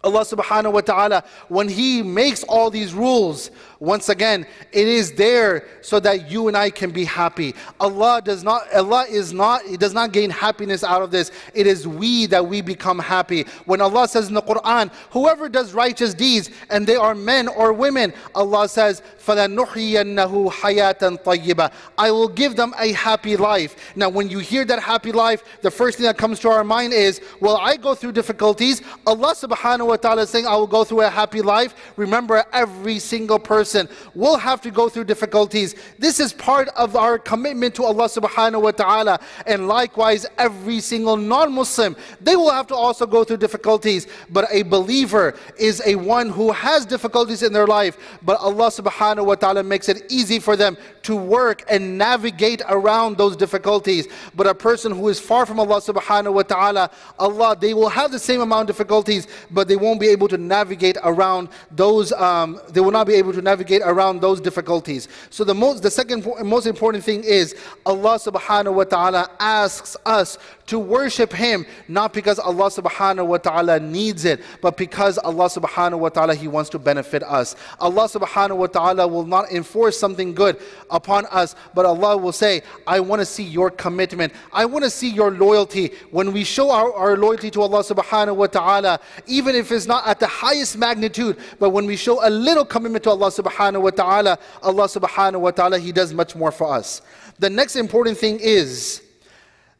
Allah 0.03 0.21
subhanahu 0.21 0.73
wa 0.73 0.81
ta'ala, 0.81 1.23
when 1.47 1.69
He 1.69 2.01
makes 2.01 2.43
all 2.43 2.69
these 2.69 2.93
rules, 2.93 3.51
once 3.80 4.08
again, 4.08 4.46
it 4.72 4.88
is 4.88 5.12
there 5.12 5.66
so 5.82 6.00
that 6.00 6.30
you 6.30 6.48
and 6.48 6.56
I 6.56 6.70
can 6.70 6.90
be 6.90 7.04
happy. 7.04 7.54
Allah 7.78 8.22
does 8.24 8.42
not, 8.42 8.72
Allah 8.74 9.06
is 9.08 9.32
not, 9.32 9.62
He 9.62 9.76
does 9.76 9.92
not 9.92 10.12
gain 10.12 10.30
happiness 10.30 10.82
out 10.82 11.02
of 11.02 11.10
this. 11.10 11.30
It 11.54 11.66
is 11.66 11.86
we 11.86 12.26
that 12.26 12.46
we 12.46 12.60
become 12.62 12.98
happy. 12.98 13.44
When 13.66 13.80
Allah 13.80 14.08
says 14.08 14.28
in 14.28 14.34
the 14.34 14.42
Quran, 14.42 14.90
whoever 15.10 15.48
does 15.48 15.74
righteous 15.74 16.14
deeds, 16.14 16.50
and 16.70 16.86
they 16.86 16.96
are 16.96 17.14
men 17.14 17.48
or 17.48 17.72
women, 17.72 18.14
Allah 18.34 18.68
says, 18.68 19.02
فَلَنُحْيِيَنَّهُ 19.18 20.52
حَيَاةً 20.52 21.22
طَيِّبًا 21.22 21.72
I 21.98 22.10
will 22.10 22.28
give 22.28 22.56
them 22.56 22.74
a 22.78 22.92
happy 22.92 23.36
life. 23.36 23.96
Now, 23.96 24.08
when 24.08 24.30
you 24.30 24.38
hear 24.38 24.64
that 24.64 24.80
happy 24.80 25.12
life, 25.12 25.42
the 25.62 25.70
first 25.70 25.98
thing 25.98 26.06
that 26.06 26.16
comes 26.16 26.40
to 26.40 26.48
our 26.48 26.64
mind 26.64 26.92
is, 26.92 27.20
well, 27.40 27.56
I 27.56 27.76
go 27.76 27.94
through 27.94 28.12
difficulties. 28.12 28.82
Allah 29.06 29.34
subhanahu 29.34 29.88
wa 29.88 29.96
ta'ala 29.96 30.22
is 30.22 30.30
saying, 30.30 30.46
I 30.46 30.56
will 30.56 30.66
go 30.66 30.84
through 30.84 31.02
a 31.02 31.10
happy 31.10 31.42
life. 31.42 31.74
Remember, 31.96 32.44
every 32.52 32.98
single 32.98 33.38
person 33.38 33.69
person 33.71 33.95
will 34.15 34.37
have 34.37 34.61
to 34.61 34.71
go 34.71 34.89
through 34.89 35.05
difficulties. 35.05 35.75
This 35.97 36.19
is 36.19 36.33
part 36.33 36.67
of 36.75 36.95
our 36.95 37.17
commitment 37.17 37.75
to 37.75 37.83
Allah 37.83 38.05
subhanahu 38.05 38.61
wa 38.61 38.71
ta'ala. 38.71 39.19
And 39.47 39.67
likewise, 39.67 40.25
every 40.37 40.79
single 40.79 41.17
non 41.17 41.53
Muslim, 41.53 41.95
they 42.19 42.35
will 42.35 42.51
have 42.51 42.67
to 42.67 42.75
also 42.75 43.05
go 43.05 43.23
through 43.23 43.37
difficulties. 43.37 44.07
But 44.29 44.47
a 44.51 44.63
believer 44.63 45.35
is 45.57 45.81
a 45.85 45.95
one 45.95 46.29
who 46.29 46.51
has 46.51 46.85
difficulties 46.85 47.43
in 47.43 47.53
their 47.53 47.67
life, 47.67 47.97
but 48.23 48.39
Allah 48.39 48.69
subhanahu 48.69 49.25
wa 49.25 49.35
ta'ala 49.35 49.63
makes 49.63 49.87
it 49.89 50.11
easy 50.11 50.39
for 50.39 50.55
them 50.55 50.77
to 51.03 51.15
work 51.15 51.63
and 51.69 51.97
navigate 51.97 52.61
around 52.69 53.17
those 53.17 53.35
difficulties. 53.35 54.07
But 54.35 54.47
a 54.47 54.53
person 54.53 54.91
who 54.91 55.07
is 55.07 55.19
far 55.19 55.45
from 55.45 55.59
Allah 55.59 55.81
subhanahu 55.81 56.33
wa 56.33 56.43
ta'ala, 56.43 56.91
Allah, 57.17 57.55
they 57.59 57.73
will 57.73 57.89
have 57.89 58.11
the 58.11 58.19
same 58.19 58.41
amount 58.41 58.69
of 58.69 58.75
difficulties, 58.75 59.27
but 59.49 59.67
they 59.67 59.75
won't 59.75 59.99
be 59.99 60.07
able 60.09 60.27
to 60.27 60.37
navigate 60.37 60.97
around 61.03 61.49
those, 61.71 62.11
um, 62.13 62.59
they 62.69 62.81
will 62.81 62.91
not 62.91 63.07
be 63.07 63.13
able 63.13 63.33
to 63.33 63.41
navigate 63.41 63.60
around 63.69 64.21
those 64.21 64.41
difficulties. 64.41 65.07
So 65.29 65.43
the 65.43 65.53
most, 65.53 65.83
the 65.83 65.91
second 65.91 66.25
most 66.43 66.65
important 66.65 67.03
thing 67.03 67.23
is 67.23 67.55
Allah 67.85 68.17
subhanahu 68.17 68.73
wa 68.73 68.83
ta'ala 68.83 69.29
asks 69.39 69.97
us 70.05 70.37
to 70.71 70.79
worship 70.79 71.33
Him, 71.33 71.65
not 71.89 72.13
because 72.13 72.39
Allah 72.39 72.69
subhanahu 72.69 73.27
wa 73.27 73.37
ta'ala 73.37 73.77
needs 73.79 74.23
it, 74.23 74.41
but 74.61 74.77
because 74.77 75.17
Allah 75.17 75.45
subhanahu 75.45 75.99
wa 75.99 76.07
ta'ala, 76.07 76.33
He 76.33 76.47
wants 76.47 76.69
to 76.69 76.79
benefit 76.79 77.23
us. 77.23 77.57
Allah 77.77 78.03
subhanahu 78.03 78.55
wa 78.55 78.67
ta'ala 78.67 79.05
will 79.05 79.25
not 79.25 79.51
enforce 79.51 79.99
something 79.99 80.33
good 80.33 80.57
upon 80.89 81.25
us, 81.25 81.55
but 81.75 81.85
Allah 81.85 82.15
will 82.15 82.31
say, 82.31 82.61
I 82.87 83.01
want 83.01 83.19
to 83.19 83.25
see 83.25 83.43
your 83.43 83.69
commitment. 83.69 84.31
I 84.53 84.63
want 84.63 84.85
to 84.85 84.89
see 84.89 85.09
your 85.09 85.29
loyalty. 85.31 85.91
When 86.09 86.31
we 86.31 86.45
show 86.45 86.71
our, 86.71 86.93
our 86.93 87.17
loyalty 87.17 87.51
to 87.51 87.61
Allah 87.61 87.83
subhanahu 87.83 88.37
wa 88.37 88.47
ta'ala, 88.47 89.01
even 89.27 89.55
if 89.55 89.73
it's 89.73 89.87
not 89.87 90.07
at 90.07 90.21
the 90.21 90.27
highest 90.27 90.77
magnitude, 90.77 91.37
but 91.59 91.71
when 91.71 91.85
we 91.85 91.97
show 91.97 92.25
a 92.25 92.29
little 92.29 92.63
commitment 92.63 93.03
to 93.03 93.09
Allah 93.09 93.29
subhanahu 93.29 93.81
wa 93.81 93.89
ta'ala, 93.89 94.39
Allah 94.63 94.85
subhanahu 94.87 95.41
wa 95.41 95.51
ta'ala, 95.51 95.79
He 95.79 95.91
does 95.91 96.13
much 96.13 96.33
more 96.33 96.51
for 96.51 96.73
us. 96.73 97.01
The 97.39 97.49
next 97.49 97.75
important 97.75 98.17
thing 98.17 98.39
is 98.39 99.01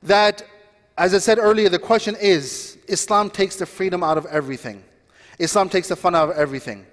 that, 0.04 0.44
as 0.98 1.14
I 1.14 1.20
said 1.20 1.40
earlier, 1.40 1.70
the 1.70 1.80
question 1.80 2.16
is 2.20 2.78
Islam 2.88 3.30
takes 3.30 3.56
the 3.56 3.66
freedom 3.66 4.04
out 4.04 4.18
of 4.18 4.26
everything, 4.28 4.84
Islam 5.40 5.70
takes 5.70 5.88
the 5.88 5.96
fun 5.96 6.16
out 6.16 6.30
of 6.30 6.38
everything. 6.38 6.86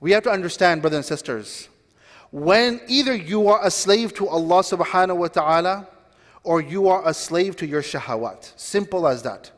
We 0.00 0.12
have 0.12 0.22
to 0.24 0.30
understand, 0.30 0.82
brothers 0.82 0.98
and 0.98 1.04
sisters, 1.06 1.68
when 2.30 2.80
either 2.86 3.14
you 3.14 3.48
are 3.48 3.64
a 3.64 3.70
slave 3.70 4.12
to 4.14 4.28
Allah 4.28 4.62
subhanahu 4.62 5.16
wa 5.16 5.28
ta'ala 5.28 5.88
or 6.42 6.60
you 6.60 6.88
are 6.88 7.02
a 7.08 7.14
slave 7.14 7.56
to 7.56 7.66
your 7.66 7.82
shahawat. 7.82 8.52
Simple 8.56 9.08
as 9.08 9.22
that. 9.22 9.50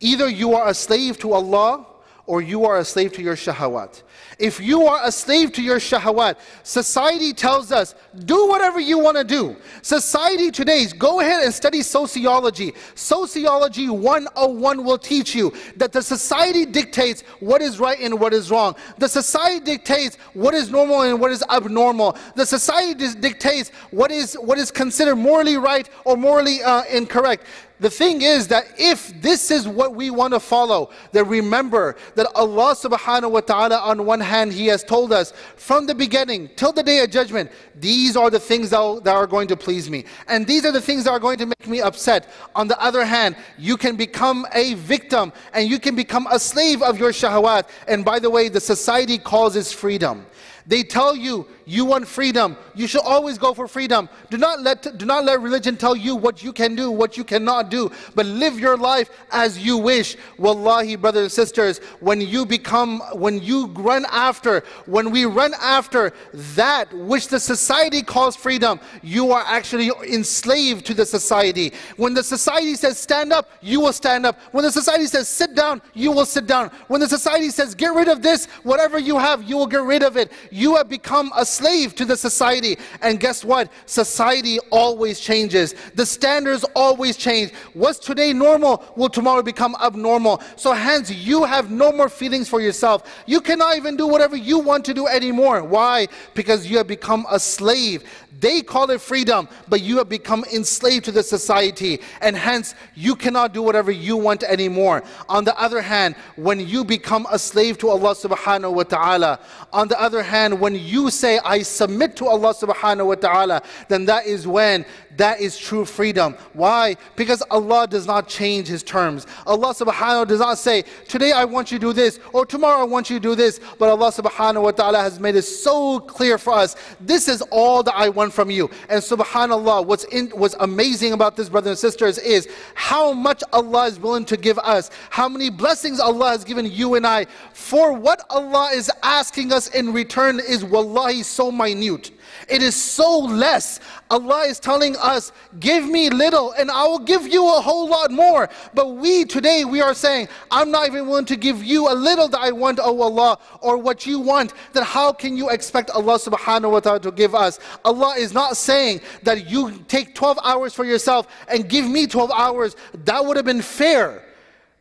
Either 0.00 0.28
you 0.28 0.54
are 0.54 0.68
a 0.68 0.74
slave 0.74 1.18
to 1.18 1.32
Allah 1.32 1.86
or 2.26 2.42
you 2.42 2.64
are 2.64 2.78
a 2.78 2.84
slave 2.84 3.12
to 3.12 3.22
your 3.22 3.36
shahawat. 3.36 4.02
If 4.38 4.60
you 4.60 4.86
are 4.86 5.00
a 5.04 5.12
slave 5.12 5.52
to 5.52 5.62
your 5.62 5.78
shahawat, 5.78 6.36
society 6.62 7.32
tells 7.32 7.72
us, 7.72 7.94
do 8.24 8.48
whatever 8.48 8.80
you 8.80 8.98
want 8.98 9.16
to 9.16 9.24
do. 9.24 9.56
Society 9.82 10.50
today, 10.50 10.78
is 10.82 10.92
go 10.92 11.20
ahead 11.20 11.44
and 11.44 11.52
study 11.52 11.82
sociology. 11.82 12.74
Sociology 12.94 13.88
101 13.88 14.84
will 14.84 14.98
teach 14.98 15.34
you 15.34 15.52
that 15.76 15.92
the 15.92 16.02
society 16.02 16.66
dictates 16.66 17.22
what 17.40 17.62
is 17.62 17.78
right 17.78 17.98
and 18.00 18.18
what 18.18 18.32
is 18.32 18.50
wrong. 18.50 18.74
The 18.98 19.08
society 19.08 19.64
dictates 19.64 20.16
what 20.32 20.54
is 20.54 20.70
normal 20.70 21.02
and 21.02 21.20
what 21.20 21.30
is 21.30 21.44
abnormal. 21.50 22.16
The 22.34 22.46
society 22.46 23.14
dictates 23.20 23.70
what 23.90 24.10
is, 24.10 24.34
what 24.34 24.58
is 24.58 24.70
considered 24.70 25.16
morally 25.16 25.56
right 25.56 25.88
or 26.04 26.16
morally 26.16 26.62
uh, 26.62 26.84
incorrect. 26.84 27.44
The 27.80 27.90
thing 27.90 28.22
is 28.22 28.46
that 28.48 28.66
if 28.78 29.20
this 29.20 29.50
is 29.50 29.66
what 29.66 29.96
we 29.96 30.08
want 30.08 30.32
to 30.32 30.38
follow, 30.38 30.90
then 31.10 31.26
remember 31.26 31.96
that 32.14 32.28
Allah 32.36 32.74
subhanahu 32.74 33.32
wa 33.32 33.40
ta'ala, 33.40 33.78
on 33.78 34.06
one 34.06 34.20
hand, 34.20 34.52
He 34.52 34.68
has 34.68 34.84
told 34.84 35.12
us 35.12 35.32
from 35.56 35.86
the 35.86 35.94
beginning 35.94 36.50
till 36.54 36.70
the 36.70 36.84
day 36.84 37.00
of 37.02 37.10
judgment, 37.10 37.50
these 37.74 38.16
are 38.16 38.30
the 38.30 38.38
things 38.38 38.70
that, 38.70 38.78
are 38.78 39.26
going 39.26 39.48
to 39.48 39.56
please 39.56 39.90
me. 39.90 40.04
And 40.28 40.46
these 40.46 40.64
are 40.64 40.70
the 40.70 40.80
things 40.80 41.04
that 41.04 41.10
are 41.10 41.18
going 41.18 41.38
to 41.38 41.46
make 41.46 41.66
me 41.66 41.80
upset. 41.80 42.28
On 42.54 42.68
the 42.68 42.80
other 42.80 43.04
hand, 43.04 43.34
you 43.58 43.76
can 43.76 43.96
become 43.96 44.46
a 44.54 44.74
victim 44.74 45.32
and 45.52 45.68
you 45.68 45.80
can 45.80 45.96
become 45.96 46.28
a 46.30 46.38
slave 46.38 46.80
of 46.80 46.98
your 46.98 47.10
shahwat. 47.10 47.68
And 47.88 48.04
by 48.04 48.20
the 48.20 48.30
way, 48.30 48.48
the 48.48 48.60
society 48.60 49.18
calls 49.18 49.54
this 49.54 49.72
freedom. 49.72 50.26
They 50.66 50.82
tell 50.82 51.14
you 51.14 51.46
you 51.66 51.84
want 51.84 52.06
freedom. 52.06 52.56
You 52.74 52.86
should 52.86 53.02
always 53.02 53.38
go 53.38 53.54
for 53.54 53.66
freedom. 53.66 54.08
Do 54.30 54.36
not 54.36 54.62
let 54.62 54.98
do 54.98 55.06
not 55.06 55.24
let 55.24 55.40
religion 55.40 55.76
tell 55.76 55.96
you 55.96 56.14
what 56.14 56.42
you 56.42 56.52
can 56.52 56.74
do, 56.74 56.90
what 56.90 57.16
you 57.16 57.24
cannot 57.24 57.70
do, 57.70 57.90
but 58.14 58.26
live 58.26 58.58
your 58.58 58.76
life 58.76 59.10
as 59.30 59.58
you 59.58 59.78
wish. 59.78 60.16
Wallahi, 60.38 60.96
brothers 60.96 61.22
and 61.22 61.32
sisters, 61.32 61.78
when 62.00 62.20
you 62.20 62.44
become 62.44 63.00
when 63.12 63.40
you 63.40 63.66
run 63.68 64.04
after, 64.10 64.62
when 64.86 65.10
we 65.10 65.24
run 65.24 65.54
after 65.60 66.12
that 66.32 66.92
which 66.92 67.28
the 67.28 67.40
society 67.40 68.02
calls 68.02 68.36
freedom, 68.36 68.78
you 69.02 69.32
are 69.32 69.44
actually 69.46 69.90
enslaved 70.12 70.84
to 70.86 70.94
the 70.94 71.06
society. 71.06 71.72
When 71.96 72.14
the 72.14 72.22
society 72.22 72.74
says 72.74 72.98
stand 72.98 73.32
up, 73.32 73.50
you 73.62 73.80
will 73.80 73.92
stand 73.92 74.26
up. 74.26 74.38
When 74.52 74.64
the 74.64 74.72
society 74.72 75.06
says 75.06 75.28
sit 75.28 75.54
down, 75.54 75.80
you 75.94 76.12
will 76.12 76.26
sit 76.26 76.46
down. 76.46 76.70
When 76.88 77.00
the 77.00 77.08
society 77.08 77.50
says 77.50 77.74
get 77.74 77.94
rid 77.94 78.08
of 78.08 78.22
this, 78.22 78.46
whatever 78.64 78.98
you 78.98 79.18
have, 79.18 79.42
you 79.42 79.56
will 79.56 79.66
get 79.66 79.82
rid 79.82 80.02
of 80.02 80.16
it. 80.16 80.30
You 80.50 80.76
have 80.76 80.88
become 80.88 81.32
a 81.34 81.44
slave 81.54 81.94
to 81.96 82.04
the 82.04 82.16
society. 82.16 82.76
And 83.02 83.20
guess 83.20 83.44
what? 83.44 83.70
Society 83.86 84.58
always 84.70 85.20
changes. 85.20 85.74
The 85.94 86.06
standards 86.06 86.64
always 86.74 87.16
change. 87.16 87.52
What's 87.72 87.98
today 87.98 88.32
normal 88.32 88.84
will 88.96 89.08
tomorrow 89.08 89.42
become 89.42 89.76
abnormal. 89.82 90.42
So 90.56 90.72
hence, 90.72 91.10
you 91.10 91.44
have 91.44 91.70
no 91.70 91.92
more 91.92 92.08
feelings 92.08 92.48
for 92.48 92.60
yourself. 92.60 93.22
You 93.26 93.40
cannot 93.40 93.76
even 93.76 93.96
do 93.96 94.06
whatever 94.06 94.36
you 94.36 94.58
want 94.58 94.84
to 94.86 94.94
do 94.94 95.06
anymore. 95.06 95.62
Why? 95.62 96.08
Because 96.34 96.66
you 96.66 96.76
have 96.78 96.86
become 96.86 97.26
a 97.30 97.38
slave. 97.38 98.04
They 98.40 98.62
call 98.62 98.90
it 98.90 99.00
freedom, 99.00 99.48
but 99.68 99.80
you 99.80 99.98
have 99.98 100.08
become 100.08 100.44
enslaved 100.52 101.04
to 101.06 101.12
the 101.12 101.22
society, 101.22 102.00
and 102.20 102.36
hence 102.36 102.74
you 102.94 103.14
cannot 103.14 103.54
do 103.54 103.62
whatever 103.62 103.90
you 103.90 104.16
want 104.16 104.42
anymore. 104.42 105.02
On 105.28 105.44
the 105.44 105.58
other 105.58 105.80
hand, 105.80 106.16
when 106.36 106.60
you 106.60 106.84
become 106.84 107.26
a 107.30 107.38
slave 107.38 107.78
to 107.78 107.88
Allah 107.88 108.14
subhanahu 108.14 108.74
wa 108.74 108.82
ta'ala, 108.82 109.40
on 109.72 109.88
the 109.88 109.98
other 110.00 110.22
hand, 110.22 110.60
when 110.60 110.74
you 110.74 111.10
say, 111.10 111.38
I 111.44 111.62
submit 111.62 112.16
to 112.16 112.26
Allah 112.26 112.54
subhanahu 112.54 113.06
wa 113.06 113.14
ta'ala, 113.14 113.62
then 113.88 114.06
that 114.06 114.26
is 114.26 114.46
when 114.46 114.84
that 115.16 115.40
is 115.40 115.58
true 115.58 115.84
freedom. 115.84 116.36
Why? 116.52 116.96
Because 117.16 117.42
Allah 117.50 117.86
does 117.86 118.06
not 118.06 118.28
change 118.28 118.68
His 118.68 118.82
terms. 118.82 119.26
Allah 119.46 119.74
subhanahu 119.74 120.28
does 120.28 120.40
not 120.40 120.58
say, 120.58 120.84
today 121.08 121.32
I 121.32 121.44
want 121.44 121.70
you 121.70 121.78
to 121.78 121.86
do 121.86 121.92
this, 121.92 122.18
or 122.32 122.46
tomorrow 122.46 122.80
I 122.80 122.84
want 122.84 123.10
you 123.10 123.16
to 123.18 123.22
do 123.22 123.34
this. 123.34 123.60
But 123.78 123.88
Allah 123.88 124.10
subhanahu 124.10 124.62
wa 124.62 124.70
ta'ala 124.70 124.98
has 124.98 125.20
made 125.20 125.36
it 125.36 125.42
so 125.42 126.00
clear 126.00 126.38
for 126.38 126.54
us. 126.54 126.76
This 127.00 127.28
is 127.28 127.42
all 127.50 127.82
that 127.82 127.94
I 127.94 128.08
want 128.08 128.32
from 128.32 128.50
you. 128.50 128.70
And 128.88 129.02
subhanAllah, 129.02 129.86
what's, 129.86 130.04
in, 130.04 130.30
what's 130.30 130.56
amazing 130.60 131.12
about 131.12 131.36
this, 131.36 131.48
brothers 131.48 131.70
and 131.70 131.78
sisters, 131.78 132.18
is 132.18 132.48
how 132.74 133.12
much 133.12 133.42
Allah 133.52 133.86
is 133.86 133.98
willing 133.98 134.24
to 134.26 134.36
give 134.36 134.58
us, 134.58 134.90
how 135.10 135.28
many 135.28 135.50
blessings 135.50 136.00
Allah 136.00 136.30
has 136.30 136.44
given 136.44 136.66
you 136.66 136.94
and 136.94 137.06
I. 137.06 137.26
For 137.52 137.92
what 137.92 138.24
Allah 138.30 138.70
is 138.74 138.90
asking 139.02 139.52
us 139.52 139.68
in 139.68 139.92
return 139.92 140.40
is 140.40 140.64
wallahi 140.64 141.22
so 141.22 141.50
minute. 141.50 142.10
It 142.48 142.62
is 142.62 142.74
so 142.74 143.18
less. 143.18 143.80
Allah 144.10 144.42
is 144.42 144.60
telling 144.60 144.96
us, 144.96 145.32
give 145.60 145.84
me 145.84 146.10
little 146.10 146.52
and 146.52 146.70
I 146.70 146.84
will 146.84 146.98
give 146.98 147.26
you 147.26 147.46
a 147.56 147.60
whole 147.60 147.88
lot 147.88 148.10
more. 148.10 148.48
But 148.74 148.96
we 148.96 149.24
today, 149.24 149.64
we 149.64 149.80
are 149.80 149.94
saying, 149.94 150.28
I'm 150.50 150.70
not 150.70 150.86
even 150.86 151.06
willing 151.06 151.24
to 151.26 151.36
give 151.36 151.62
you 151.62 151.90
a 151.90 151.94
little 151.94 152.28
that 152.28 152.40
I 152.40 152.52
want, 152.52 152.80
oh 152.82 153.00
Allah, 153.00 153.38
or 153.60 153.76
what 153.76 154.06
you 154.06 154.20
want. 154.20 154.52
Then 154.72 154.84
how 154.84 155.12
can 155.12 155.36
you 155.36 155.50
expect 155.50 155.90
Allah 155.90 156.18
subhanahu 156.18 156.72
wa 156.72 156.80
ta'ala 156.80 157.00
to 157.00 157.12
give 157.12 157.34
us? 157.34 157.58
Allah 157.84 158.14
is 158.18 158.32
not 158.32 158.56
saying 158.56 159.00
that 159.22 159.48
you 159.48 159.84
take 159.88 160.14
12 160.14 160.38
hours 160.44 160.74
for 160.74 160.84
yourself 160.84 161.26
and 161.48 161.68
give 161.68 161.88
me 161.88 162.06
12 162.06 162.30
hours. 162.30 162.76
That 163.04 163.24
would 163.24 163.36
have 163.36 163.46
been 163.46 163.62
fair. 163.62 164.22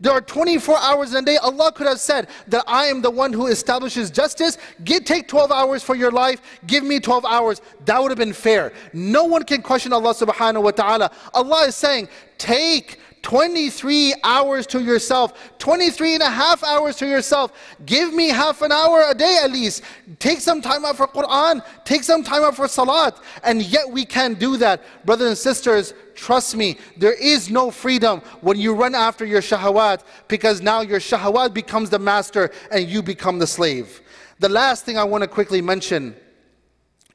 There 0.04 0.12
are 0.12 0.20
24 0.20 0.78
hours 0.80 1.14
in 1.14 1.24
a 1.24 1.26
day. 1.26 1.38
Allah 1.38 1.72
could 1.72 1.88
have 1.88 2.00
said 2.00 2.28
that 2.50 2.66
I 2.68 2.88
am 2.88 3.02
the 3.02 3.10
one 3.10 3.32
who 3.32 3.48
establishes 3.48 4.12
justice. 4.12 4.58
Get, 4.84 5.06
take 5.06 5.30
12 5.30 5.50
hours 5.50 5.82
for 5.82 5.96
your 5.96 6.12
life. 6.12 6.42
Give 6.68 6.84
me 6.84 7.00
12 7.00 7.24
hours. 7.24 7.62
That 7.86 8.02
would 8.02 8.12
have 8.12 8.18
been 8.18 8.34
fair. 8.34 8.74
No 8.92 9.24
one 9.24 9.44
can 9.44 9.62
question 9.62 9.94
Allah 9.94 10.14
subhanahu 10.14 10.62
wa 10.62 10.72
ta'ala. 10.72 11.10
Allah 11.34 11.68
is 11.68 11.76
saying, 11.76 12.10
take 12.38 13.00
23 13.24 14.14
hours 14.26 14.68
to 14.68 14.84
yourself, 14.84 15.58
23 15.58 16.16
and 16.16 16.24
a 16.24 16.30
half 16.30 16.62
hours 16.64 16.98
to 16.98 17.08
yourself. 17.08 17.54
Give 17.86 18.14
me 18.14 18.28
half 18.28 18.62
an 18.62 18.72
hour 18.72 19.06
a 19.10 19.14
day 19.14 19.40
at 19.42 19.50
least. 19.50 19.82
Take 20.20 20.42
some 20.42 20.62
time 20.62 20.84
out 20.84 20.98
for 20.98 21.08
Quran, 21.08 21.66
take 21.86 22.04
some 22.04 22.22
time 22.22 22.44
out 22.44 22.56
for 22.56 22.68
Salat. 22.68 23.18
And 23.44 23.64
yet 23.64 23.90
we 23.90 24.04
can't 24.04 24.38
do 24.38 24.58
that. 24.58 24.84
Brothers 25.06 25.30
and 25.30 25.38
sisters, 25.38 25.94
trust 26.16 26.56
me, 26.56 26.78
there 26.98 27.14
is 27.14 27.50
no 27.50 27.72
freedom 27.72 28.20
when 28.42 28.60
you 28.60 28.76
run 28.76 28.94
after 28.94 29.26
your 29.26 29.42
shahawat 29.42 30.02
because 30.28 30.62
now 30.62 30.82
your 30.82 31.00
shahawat 31.00 31.54
becomes 31.54 31.90
the 31.90 32.00
master 32.00 32.52
and 32.72 32.90
you 32.90 33.02
become 33.02 33.40
the 33.40 33.48
slave. 33.48 34.02
The 34.40 34.50
last 34.50 34.84
thing 34.84 34.98
I 34.98 35.06
want 35.06 35.22
to 35.22 35.30
quickly 35.30 35.62
mention 35.62 36.14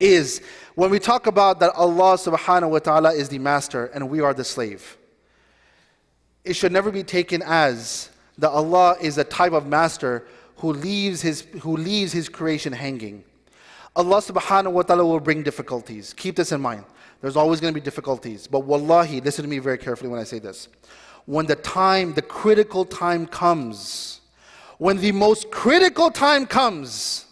is 0.01 0.41
when 0.75 0.89
we 0.91 0.99
talk 0.99 1.27
about 1.27 1.61
that 1.61 1.75
Allah 1.75 2.15
subhanahu 2.15 2.71
wa 2.71 2.79
ta'ala 2.79 3.13
is 3.13 3.29
the 3.29 3.39
master 3.39 3.87
and 3.87 4.09
we 4.09 4.21
are 4.21 4.33
the 4.33 4.45
slave 4.45 4.97
it 6.49 6.55
should 6.55 6.73
never 6.73 6.91
be 6.91 7.03
taken 7.03 7.43
as 7.45 8.09
that 8.39 8.51
Allah 8.51 8.97
is 9.01 9.19
a 9.19 9.25
type 9.25 9.53
of 9.53 9.67
master 9.67 10.27
who 10.57 10.73
leaves 10.73 11.21
his, 11.21 11.43
who 11.61 11.77
leaves 11.77 12.13
his 12.13 12.29
creation 12.29 12.73
hanging. 12.73 13.23
Allah 13.95 14.23
subhanahu 14.23 14.73
wa 14.73 14.83
ta'ala 14.83 15.05
will 15.05 15.21
bring 15.21 15.43
difficulties. 15.43 16.15
Keep 16.15 16.37
this 16.37 16.51
in 16.53 16.61
mind. 16.61 16.85
There's 17.21 17.37
always 17.37 17.61
going 17.61 17.75
to 17.75 17.79
be 17.79 17.85
difficulties. 17.85 18.47
But 18.47 18.61
wallahi, 18.61 19.21
listen 19.21 19.43
to 19.43 19.49
me 19.49 19.59
very 19.59 19.77
carefully 19.77 20.09
when 20.09 20.21
I 20.21 20.25
say 20.25 20.39
this. 20.39 20.69
When 21.27 21.47
the 21.47 21.57
time, 21.57 22.15
the 22.15 22.23
critical 22.23 22.85
time 22.85 23.27
comes, 23.27 24.21
when 24.79 24.97
the 24.97 25.13
most 25.13 25.51
critical 25.51 26.11
time 26.11 26.47
comes, 26.47 27.27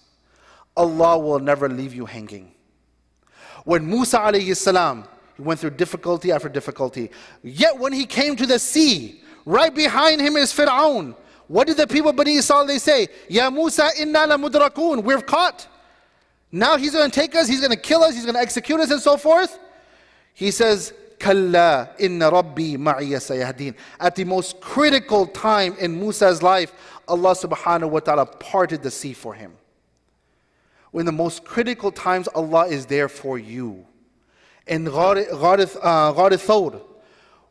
Allah 0.77 1.19
will 1.19 1.39
never 1.39 1.69
leave 1.69 1.95
you 1.95 2.05
hanging. 2.05 2.53
When 3.65 3.87
Musa 3.87 4.19
alayhi 4.19 4.55
salam, 4.57 5.05
he 5.37 5.43
went 5.43 5.61
through 5.61 5.71
difficulty 5.71 6.33
after 6.33 6.49
difficulty. 6.49 7.11
Yet 7.43 7.79
when 7.79 7.93
he 7.93 8.07
came 8.07 8.37
to 8.37 8.47
the 8.47 8.59
sea, 8.59 9.23
right 9.45 9.75
behind 9.75 10.21
him 10.21 10.37
is 10.37 10.53
Fir'aun. 10.53 11.15
What 11.49 11.67
did 11.67 11.77
the 11.77 11.87
people 11.87 12.11
of 12.11 12.17
Bani 12.17 12.35
Israel 12.35 12.67
they 12.67 12.79
say? 12.79 13.09
Ya 13.29 13.51
Musa 13.51 13.91
inna 13.99 14.27
la 14.27 14.37
mudrakun. 14.37 15.03
We're 15.03 15.21
caught. 15.21 15.69
Now 16.51 16.77
he's 16.77 16.93
going 16.93 17.11
to 17.11 17.21
take 17.21 17.35
us, 17.35 17.49
he's 17.49 17.61
going 17.61 17.73
to 17.73 17.77
kill 17.77 18.03
us, 18.03 18.15
he's 18.15 18.25
going 18.25 18.35
to 18.35 18.41
execute 18.41 18.81
us 18.81 18.91
and 18.91 19.01
so 19.01 19.17
forth. 19.17 19.59
He 20.33 20.51
says, 20.51 20.93
Kalla 21.19 21.91
inna 21.99 22.31
rabbi 22.31 22.77
ma'iya 22.77 23.19
sayahdin. 23.19 23.75
At 24.01 24.17
the 24.17 24.25
most 24.25 24.61
critical 24.61 25.27
time 25.27 25.77
in 25.79 25.99
Musa's 25.99 26.43
life, 26.43 26.73
Allah 27.09 27.35
subhanahu 27.35 27.91
wa 27.91 28.01
ta'ala 28.01 28.27
parted 28.27 28.83
the 28.83 28.91
sea 28.91 29.13
for 29.13 29.35
him. 29.35 29.53
When 30.91 31.07
the 31.07 31.13
most 31.13 31.45
critical 31.45 31.93
times, 31.93 32.29
Allah 32.29 32.67
is 32.67 32.87
there 32.87 33.09
for 33.09 33.39
you. 33.39 33.87
In 34.67 34.85
Ghar 34.85 35.17
uh, 35.17 36.13
Thawr, 36.13 36.81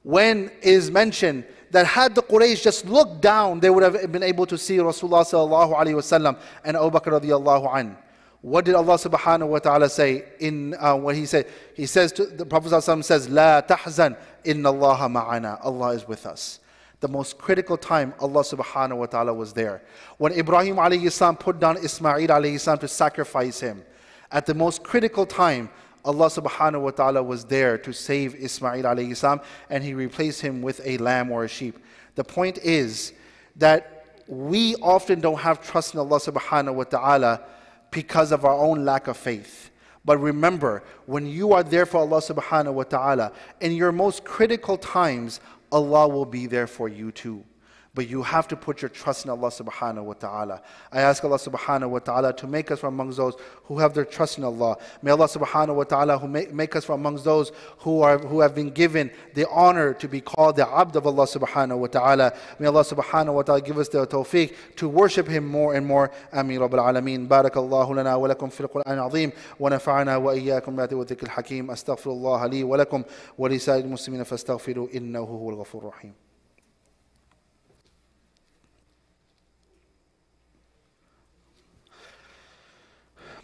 when 0.03 0.51
is 0.61 0.91
mentioned 0.91 1.45
that 1.71 1.85
had 1.85 2.13
the 2.13 2.21
Quraysh 2.21 2.61
just 2.61 2.85
looked 2.85 3.21
down, 3.21 3.59
they 3.59 3.69
would 3.69 3.83
have 3.83 4.11
been 4.11 4.23
able 4.23 4.45
to 4.45 4.57
see 4.57 4.77
Rasulullah 4.77 5.25
sallallahu 5.25 5.73
wasallam 5.73 6.37
and 6.63 6.77
Abu 6.77 6.97
Bakr 6.97 7.19
radiallahu 7.19 7.71
anhu. 7.73 7.97
What 8.41 8.65
did 8.65 8.75
Allah 8.75 8.93
subhanahu 8.93 9.47
wa 9.47 9.57
ta'ala 9.57 9.89
say 9.89 10.25
in 10.39 10.75
uh, 10.79 10.95
when 10.95 11.15
he 11.15 11.25
said 11.25 11.47
he 11.73 11.87
says 11.87 12.11
to 12.11 12.27
the 12.27 12.45
Prophet 12.45 12.79
says 13.03 13.27
La 13.27 13.61
tahzan 13.63 14.15
inna 14.43 14.69
Allah 14.69 15.09
ma'ana 15.09 15.59
Allah 15.63 15.89
is 15.93 16.07
with 16.07 16.27
us. 16.27 16.59
The 16.99 17.07
most 17.07 17.39
critical 17.39 17.75
time 17.75 18.13
Allah 18.19 18.41
subhanahu 18.41 18.97
wa 18.97 19.05
ta'ala 19.07 19.33
was 19.33 19.51
there. 19.53 19.81
When 20.19 20.31
Ibrahim 20.31 20.75
alayhi 20.75 21.11
salam 21.11 21.37
put 21.37 21.59
down 21.59 21.77
Ismail 21.77 22.27
alayhi 22.27 22.59
salam 22.59 22.77
to 22.79 22.87
sacrifice 22.87 23.59
him, 23.59 23.83
at 24.31 24.45
the 24.45 24.53
most 24.53 24.83
critical 24.83 25.25
time 25.25 25.71
Allah 26.05 26.27
subhanahu 26.27 26.81
wa 26.81 26.91
ta'ala 26.91 27.23
was 27.23 27.43
there 27.45 27.77
to 27.79 27.91
save 27.91 28.35
Ismail 28.35 28.83
alayhi 28.83 29.15
salam 29.15 29.41
and 29.69 29.83
he 29.83 29.93
replaced 29.93 30.41
him 30.41 30.61
with 30.61 30.79
a 30.85 30.97
lamb 30.99 31.31
or 31.31 31.43
a 31.43 31.47
sheep. 31.47 31.79
The 32.13 32.23
point 32.23 32.59
is 32.59 33.13
that 33.55 34.05
we 34.27 34.75
often 34.75 35.19
don't 35.19 35.39
have 35.39 35.61
trust 35.61 35.93
in 35.93 35.99
Allah 35.99 36.19
subhanahu 36.19 36.75
wa 36.75 36.83
ta'ala 36.83 37.41
because 37.91 38.31
of 38.31 38.45
our 38.45 38.55
own 38.55 38.85
lack 38.85 39.07
of 39.07 39.17
faith. 39.17 39.71
But 40.03 40.19
remember, 40.19 40.83
when 41.07 41.25
you 41.25 41.53
are 41.53 41.63
there 41.63 41.85
for 41.85 41.97
Allah 41.97 42.21
subhanahu 42.21 42.73
wa 42.73 42.83
ta'ala, 42.83 43.31
in 43.59 43.71
your 43.71 43.91
most 43.91 44.23
critical 44.23 44.77
times, 44.77 45.39
Allah 45.71 46.07
will 46.07 46.25
be 46.25 46.45
there 46.45 46.67
for 46.67 46.87
you 46.87 47.11
too. 47.11 47.43
But 47.95 48.09
you 48.09 48.23
have 48.23 48.49
to 48.49 48.57
put 48.57 48.81
your 48.81 48.89
trust 48.89 49.23
in 49.23 49.31
Allah 49.31 49.47
subhanahu 49.47 50.03
wa 50.03 50.13
ta'ala. 50.13 50.61
I 50.91 50.99
ask 50.99 51.23
Allah 51.23 51.37
subhanahu 51.37 51.89
wa 51.89 51.99
ta'ala 51.99 52.33
to 52.33 52.45
make 52.45 52.69
us 52.69 52.79
from 52.81 52.93
amongst 52.93 53.15
those 53.17 53.35
who 53.63 53.79
have 53.79 53.93
their 53.93 54.03
trust 54.03 54.37
in 54.37 54.43
Allah. 54.43 54.75
May 55.01 55.11
Allah 55.11 55.29
subhanahu 55.29 55.75
wa 55.75 55.85
ta'ala 55.85 56.17
who 56.19 56.27
make, 56.27 56.53
make 56.53 56.75
us 56.75 56.83
from 56.83 56.99
amongst 56.99 57.23
those 57.23 57.53
who 57.79 58.01
are 58.01 58.17
who 58.17 58.41
have 58.41 58.53
been 58.53 58.69
given 58.69 59.09
the 59.33 59.49
honor 59.49 59.93
to 59.93 60.09
be 60.09 60.19
called 60.19 60.57
the 60.57 60.67
abd 60.67 60.97
of 60.97 61.07
Allah 61.07 61.25
subhanahu 61.25 61.77
wa 61.77 61.87
ta'ala. 61.87 62.33
May 62.59 62.67
Allah 62.67 62.83
subhanahu 62.83 63.33
wa 63.33 63.43
ta'ala 63.43 63.61
give 63.61 63.77
us 63.77 63.87
the 63.87 64.05
tawfiq 64.05 64.53
to 64.75 64.89
worship 64.89 65.29
him 65.29 65.47
more 65.47 65.73
and 65.73 65.87
more. 65.87 66.11
Ameen 66.33 66.59
Rabbil 66.59 66.83
Alameen. 66.83 67.29
Barakallahu 67.29 67.95
lana 67.95 68.19
wa 68.19 68.27
lakum 68.27 68.51
fil 68.51 68.67
Qur'an 68.67 68.99
azim 68.99 69.31
wa 69.57 69.69
nafa'ana 69.69 70.21
wa 70.21 70.33
iyyakum 70.33 70.75
bi 70.75 70.83
dhikr 70.83 71.29
al-hakim. 71.29 71.67
Astaghfirullah 71.67 72.51
li 72.51 72.61
wa 72.65 72.75
lakum 72.75 73.05
wa 73.37 73.47
li 73.47 73.57
sa'il 73.57 73.85
muslimin 73.85 74.25
fastaghfiru 74.25 74.91
innahu 74.91 75.39
huwal 75.39 75.63
ghafurur 75.63 75.93
rahim. 75.93 76.13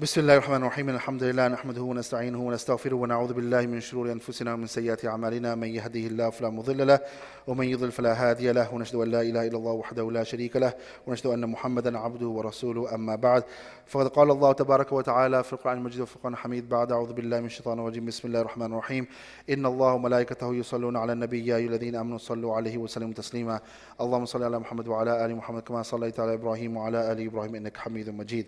بسم 0.02 0.22
الله 0.22 0.34
الرحمن 0.34 0.58
الرحيم. 0.58 0.90
الحمد 0.90 1.24
لله 1.24 1.48
نحمده 1.48 1.82
ونستعينه 1.82 2.48
ونستغفره 2.48 2.96
ونعوذ 2.96 3.34
بالله 3.34 3.62
من 3.62 3.80
شرور 3.80 4.12
أنفسنا 4.12 4.54
ومن 4.54 4.68
سيئات 4.68 5.06
أعمالنا. 5.06 5.56
من 5.56 5.68
يهده 5.68 6.00
الله 6.00 6.30
فلا 6.30 6.50
مضل 6.50 6.88
له 6.88 7.00
ومن 7.48 7.66
يضلل 7.66 7.92
فلا 7.92 8.14
هادي 8.14 8.52
له. 8.52 8.74
ونشهد 8.74 8.96
أن 8.96 9.12
لا 9.12 9.22
إله 9.22 9.48
إلا 9.48 9.58
الله 9.58 9.72
وحده 9.72 10.12
لا 10.12 10.24
شريك 10.24 10.56
له. 10.56 10.74
ونشهد 11.08 11.28
أن 11.28 11.50
محمدا 11.50 11.98
عبده 12.00 12.28
ورسوله. 12.28 12.96
أما 12.96 13.16
بعد 13.16 13.44
فقد 13.92 14.08
قال 14.08 14.32
الله 14.32 14.52
تبارك 14.52 14.92
وتعالى 14.92 15.44
في 15.44 15.54
القرآن 15.54 15.78
المجيد 15.78 16.02
وفي 16.02 16.16
القرآن 16.16 16.34
الحميد 16.34 16.70
بعد 16.70 16.92
أعوذ 16.92 17.14
بالله 17.14 17.40
من 17.40 17.46
الشيطان 17.46 17.80
الرجيم. 17.80 18.06
بسم 18.06 18.28
الله 18.28 18.42
الرحمن 18.42 18.66
الرحيم. 18.66 19.08
إن 19.50 19.66
الله 19.66 19.94
وملائكته 19.94 20.56
يصلون 20.56 20.98
على 20.98 21.14
النبي 21.14 21.48
يا 21.48 21.56
أيها 21.56 21.70
الذين 21.70 21.96
آمنوا 21.96 22.18
صلوا 22.18 22.56
عليه 22.56 22.78
وسلموا 22.78 23.14
تسليما. 23.14 23.60
اللهم 24.02 24.26
صل 24.26 24.44
على 24.44 24.60
محمد 24.60 24.88
وعلى 24.88 25.26
آل 25.26 25.36
محمد 25.36 25.62
كما 25.62 25.84
صليت 25.84 26.20
على 26.20 26.34
إبراهيم 26.34 26.78
وعلى 26.78 27.12
آل 27.12 27.26
إبراهيم 27.26 27.56
إنك 27.56 27.78
حميد 27.78 28.10
مجيد. 28.10 28.46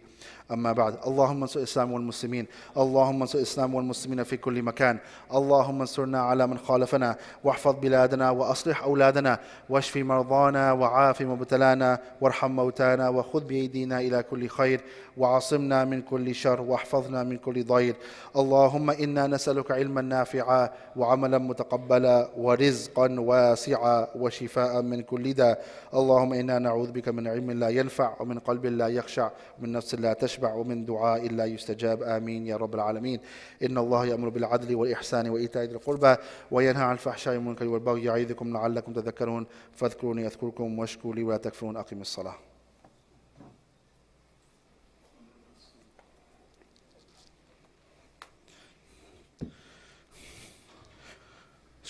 أما 0.51 0.71
بعد 0.71 0.97
اللهم 1.07 1.41
انصر 1.41 1.59
الإسلام 1.59 1.91
والمسلمين. 1.91 2.47
اللهم 2.77 3.21
انصر 3.21 3.37
الإسلام 3.37 3.75
والمسلمين 3.75 4.23
في 4.23 4.37
كل 4.37 4.61
مكان. 4.61 4.99
اللهم 5.33 5.79
انصرنا 5.79 6.21
على 6.21 6.47
من 6.47 6.57
خالفنا. 6.57 7.15
واحفظ 7.43 7.75
بلادنا 7.81 8.29
وأصلح 8.29 8.83
أولادنا. 8.83 9.39
واشف 9.69 9.97
مرضانا 9.97 10.71
وعاف 10.71 11.21
مبتلانا. 11.21 11.99
وارحم 12.21 12.51
موتانا. 12.51 13.09
وخذ 13.09 13.43
بأيدينا 13.43 13.99
إلى 13.99 14.23
كل 14.23 14.47
خير. 14.47 14.81
وعصمنا 15.17 15.85
من 15.85 16.01
كل 16.01 16.35
شر 16.35 16.61
واحفظنا 16.61 17.23
من 17.23 17.37
كل 17.37 17.63
ضير 17.63 17.95
اللهم 18.35 18.89
إنا 18.89 19.27
نسألك 19.27 19.71
علما 19.71 20.01
نافعا 20.01 20.69
وعملا 20.95 21.37
متقبلا 21.37 22.29
ورزقا 22.37 23.19
واسعا 23.19 24.07
وشفاء 24.15 24.81
من 24.81 25.01
كل 25.01 25.33
داء. 25.33 25.65
اللهم 25.93 26.33
إنا 26.33 26.59
نعوذ 26.59 26.91
بك 26.91 27.09
من 27.09 27.27
علم 27.27 27.51
لا 27.51 27.69
ينفع 27.69 28.15
ومن 28.19 28.39
قلب 28.39 28.65
لا 28.65 28.87
يخشع 28.87 29.29
ومن 29.59 29.71
نفس 29.71 29.95
لا 29.95 30.13
تشبع 30.13 30.53
ومن 30.53 30.85
دعاء 30.85 31.27
لا 31.27 31.45
يستجاب. 31.45 32.03
آمين 32.03 32.47
يا 32.47 32.57
رب 32.57 32.75
العالمين. 32.75 33.19
إن 33.63 33.77
الله 33.77 34.05
يأمر 34.05 34.29
بالعدل 34.29 34.75
والإحسان 34.75 35.29
وإيتاء 35.29 35.63
ذي 35.63 35.75
القربى 35.75 36.15
وينهى 36.51 36.83
عن 36.83 36.93
الفحشاء 36.93 37.35
والمنكر 37.35 37.67
والبغي 37.67 38.03
يعظكم 38.03 38.53
لعلكم 38.53 38.93
تذكرون. 38.93 39.45
فاذكروني 39.73 40.25
أذكركم 40.25 40.79
واشكروا 40.79 41.15
لي 41.15 41.23
ولا 41.23 41.37
تكفرون. 41.37 41.77
أقم 41.77 42.01
الصلاة. 42.01 42.52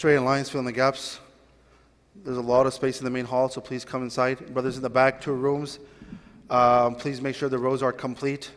Straight 0.04 0.18
in 0.18 0.26
lines, 0.26 0.50
fill 0.50 0.60
in 0.60 0.66
the 0.66 0.72
gaps. 0.74 1.22
There's 2.26 2.36
a 2.36 2.42
lot 2.42 2.66
of 2.66 2.74
space 2.74 3.00
in 3.00 3.06
the 3.06 3.10
main 3.10 3.24
hall, 3.24 3.48
so 3.48 3.62
please 3.62 3.86
come 3.86 4.04
inside. 4.04 4.54
Brothers 4.54 4.76
in 4.76 4.84
the 4.84 4.90
back, 4.90 5.22
two 5.22 5.32
rooms. 5.32 5.80
Um, 6.50 6.96
please 6.96 7.22
make 7.22 7.38
sure 7.38 7.48
the 7.48 7.58
rows 7.58 7.82
are 7.82 7.94
complete. 7.94 8.52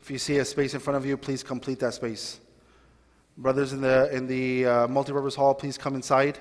If 0.00 0.10
you 0.10 0.16
see 0.16 0.38
a 0.38 0.44
space 0.46 0.72
in 0.72 0.80
front 0.80 0.96
of 0.96 1.04
you, 1.04 1.18
please 1.18 1.42
complete 1.42 1.80
that 1.80 1.92
space. 1.92 2.40
Brothers 3.36 3.74
in 3.74 3.82
the, 3.82 4.10
in 4.10 4.26
the 4.26 4.64
uh, 4.64 4.70
multipurpose 4.88 5.36
hall, 5.36 5.52
please 5.52 5.76
come 5.76 5.96
inside. 5.96 6.38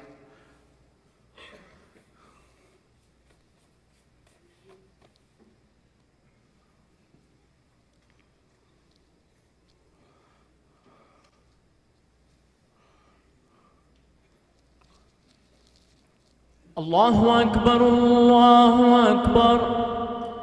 الله 16.77 17.41
أكبر 17.41 17.87
الله 17.87 19.11
أكبر. 19.11 19.59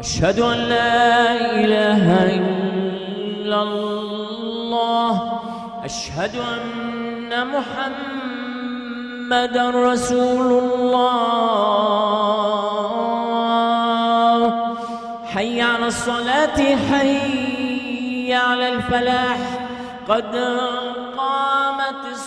أشهد 0.00 0.40
أن 0.40 0.58
لا 0.58 1.32
إله 1.64 2.36
إلا 2.36 3.62
الله. 3.62 5.32
أشهد 5.84 6.36
أن 6.36 7.46
محمد 7.46 9.56
رسول 9.56 10.64
الله. 10.64 11.12
حي 15.24 15.62
على 15.62 15.86
الصلاة 15.86 16.76
حي 16.90 18.34
على 18.34 18.68
الفلاح. 18.68 19.38
قد 20.08 20.36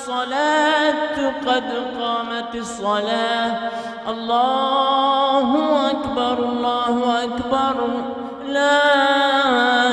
الصلاة 0.06 1.18
قد 1.46 1.66
قامت 2.00 2.56
الصلاة. 2.56 3.72
الله 4.10 5.50
أكبر 5.92 6.38
الله 6.50 7.24
أكبر. 7.24 7.76
لا 8.46 8.82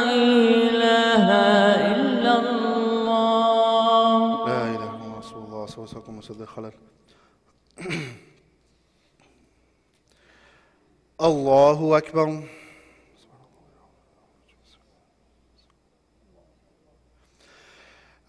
إله 0.05 1.27
إلا 1.97 2.33
الله. 2.41 4.19
لا 4.49 4.63
إله 4.75 4.91
إلا 5.01 5.19
رسول 5.19 5.43
الله 5.45 5.67
صلى 5.67 5.79
الله 5.81 5.89
عليه 5.89 5.99
وسلم. 6.19 6.43
الخلل 6.43 6.73
الله 11.29 11.79
أكبر. 11.99 12.29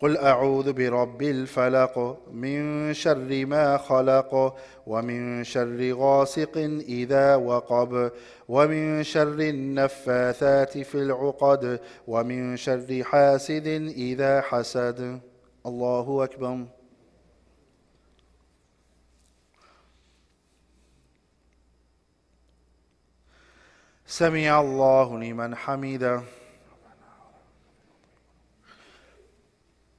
قل 0.00 0.16
أعوذ 0.16 0.72
برب 0.72 1.22
الفلق 1.22 2.18
من 2.32 2.94
شر 2.94 3.46
ما 3.46 3.76
خلق 3.76 4.56
ومن 4.86 5.44
شر 5.44 5.92
غاسق 5.92 6.56
إذا 6.88 7.36
وقب 7.36 8.12
ومن 8.48 9.02
شر 9.02 9.40
النفاثات 9.40 10.78
في 10.78 10.94
العقد 10.94 11.80
ومن 12.06 12.56
شر 12.56 13.02
حاسد 13.04 13.66
إذا 13.96 14.40
حسد 14.40 15.20
الله 15.66 16.24
أكبر 16.24 16.64
سمع 24.06 24.60
الله 24.60 25.18
لمن 25.18 25.54
حمده 25.54 26.22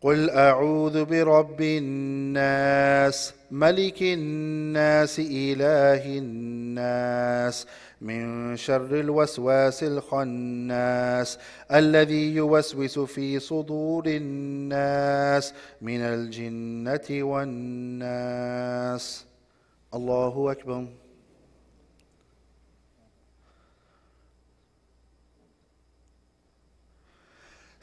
قل 0.00 0.30
اعوذ 0.30 1.04
برب 1.04 1.60
الناس 1.60 3.34
ملك 3.50 4.02
الناس 4.02 5.18
اله 5.18 6.18
الناس 6.18 7.66
من 8.00 8.56
شر 8.56 9.00
الوسواس 9.00 9.82
الخناس 9.82 11.38
الذي 11.72 12.34
يوسوس 12.34 12.98
في 12.98 13.38
صدور 13.38 14.06
الناس 14.06 15.54
من 15.82 16.00
الجنه 16.00 17.08
والناس. 17.10 19.04
الله 19.94 20.52
أكبر. 20.52 20.86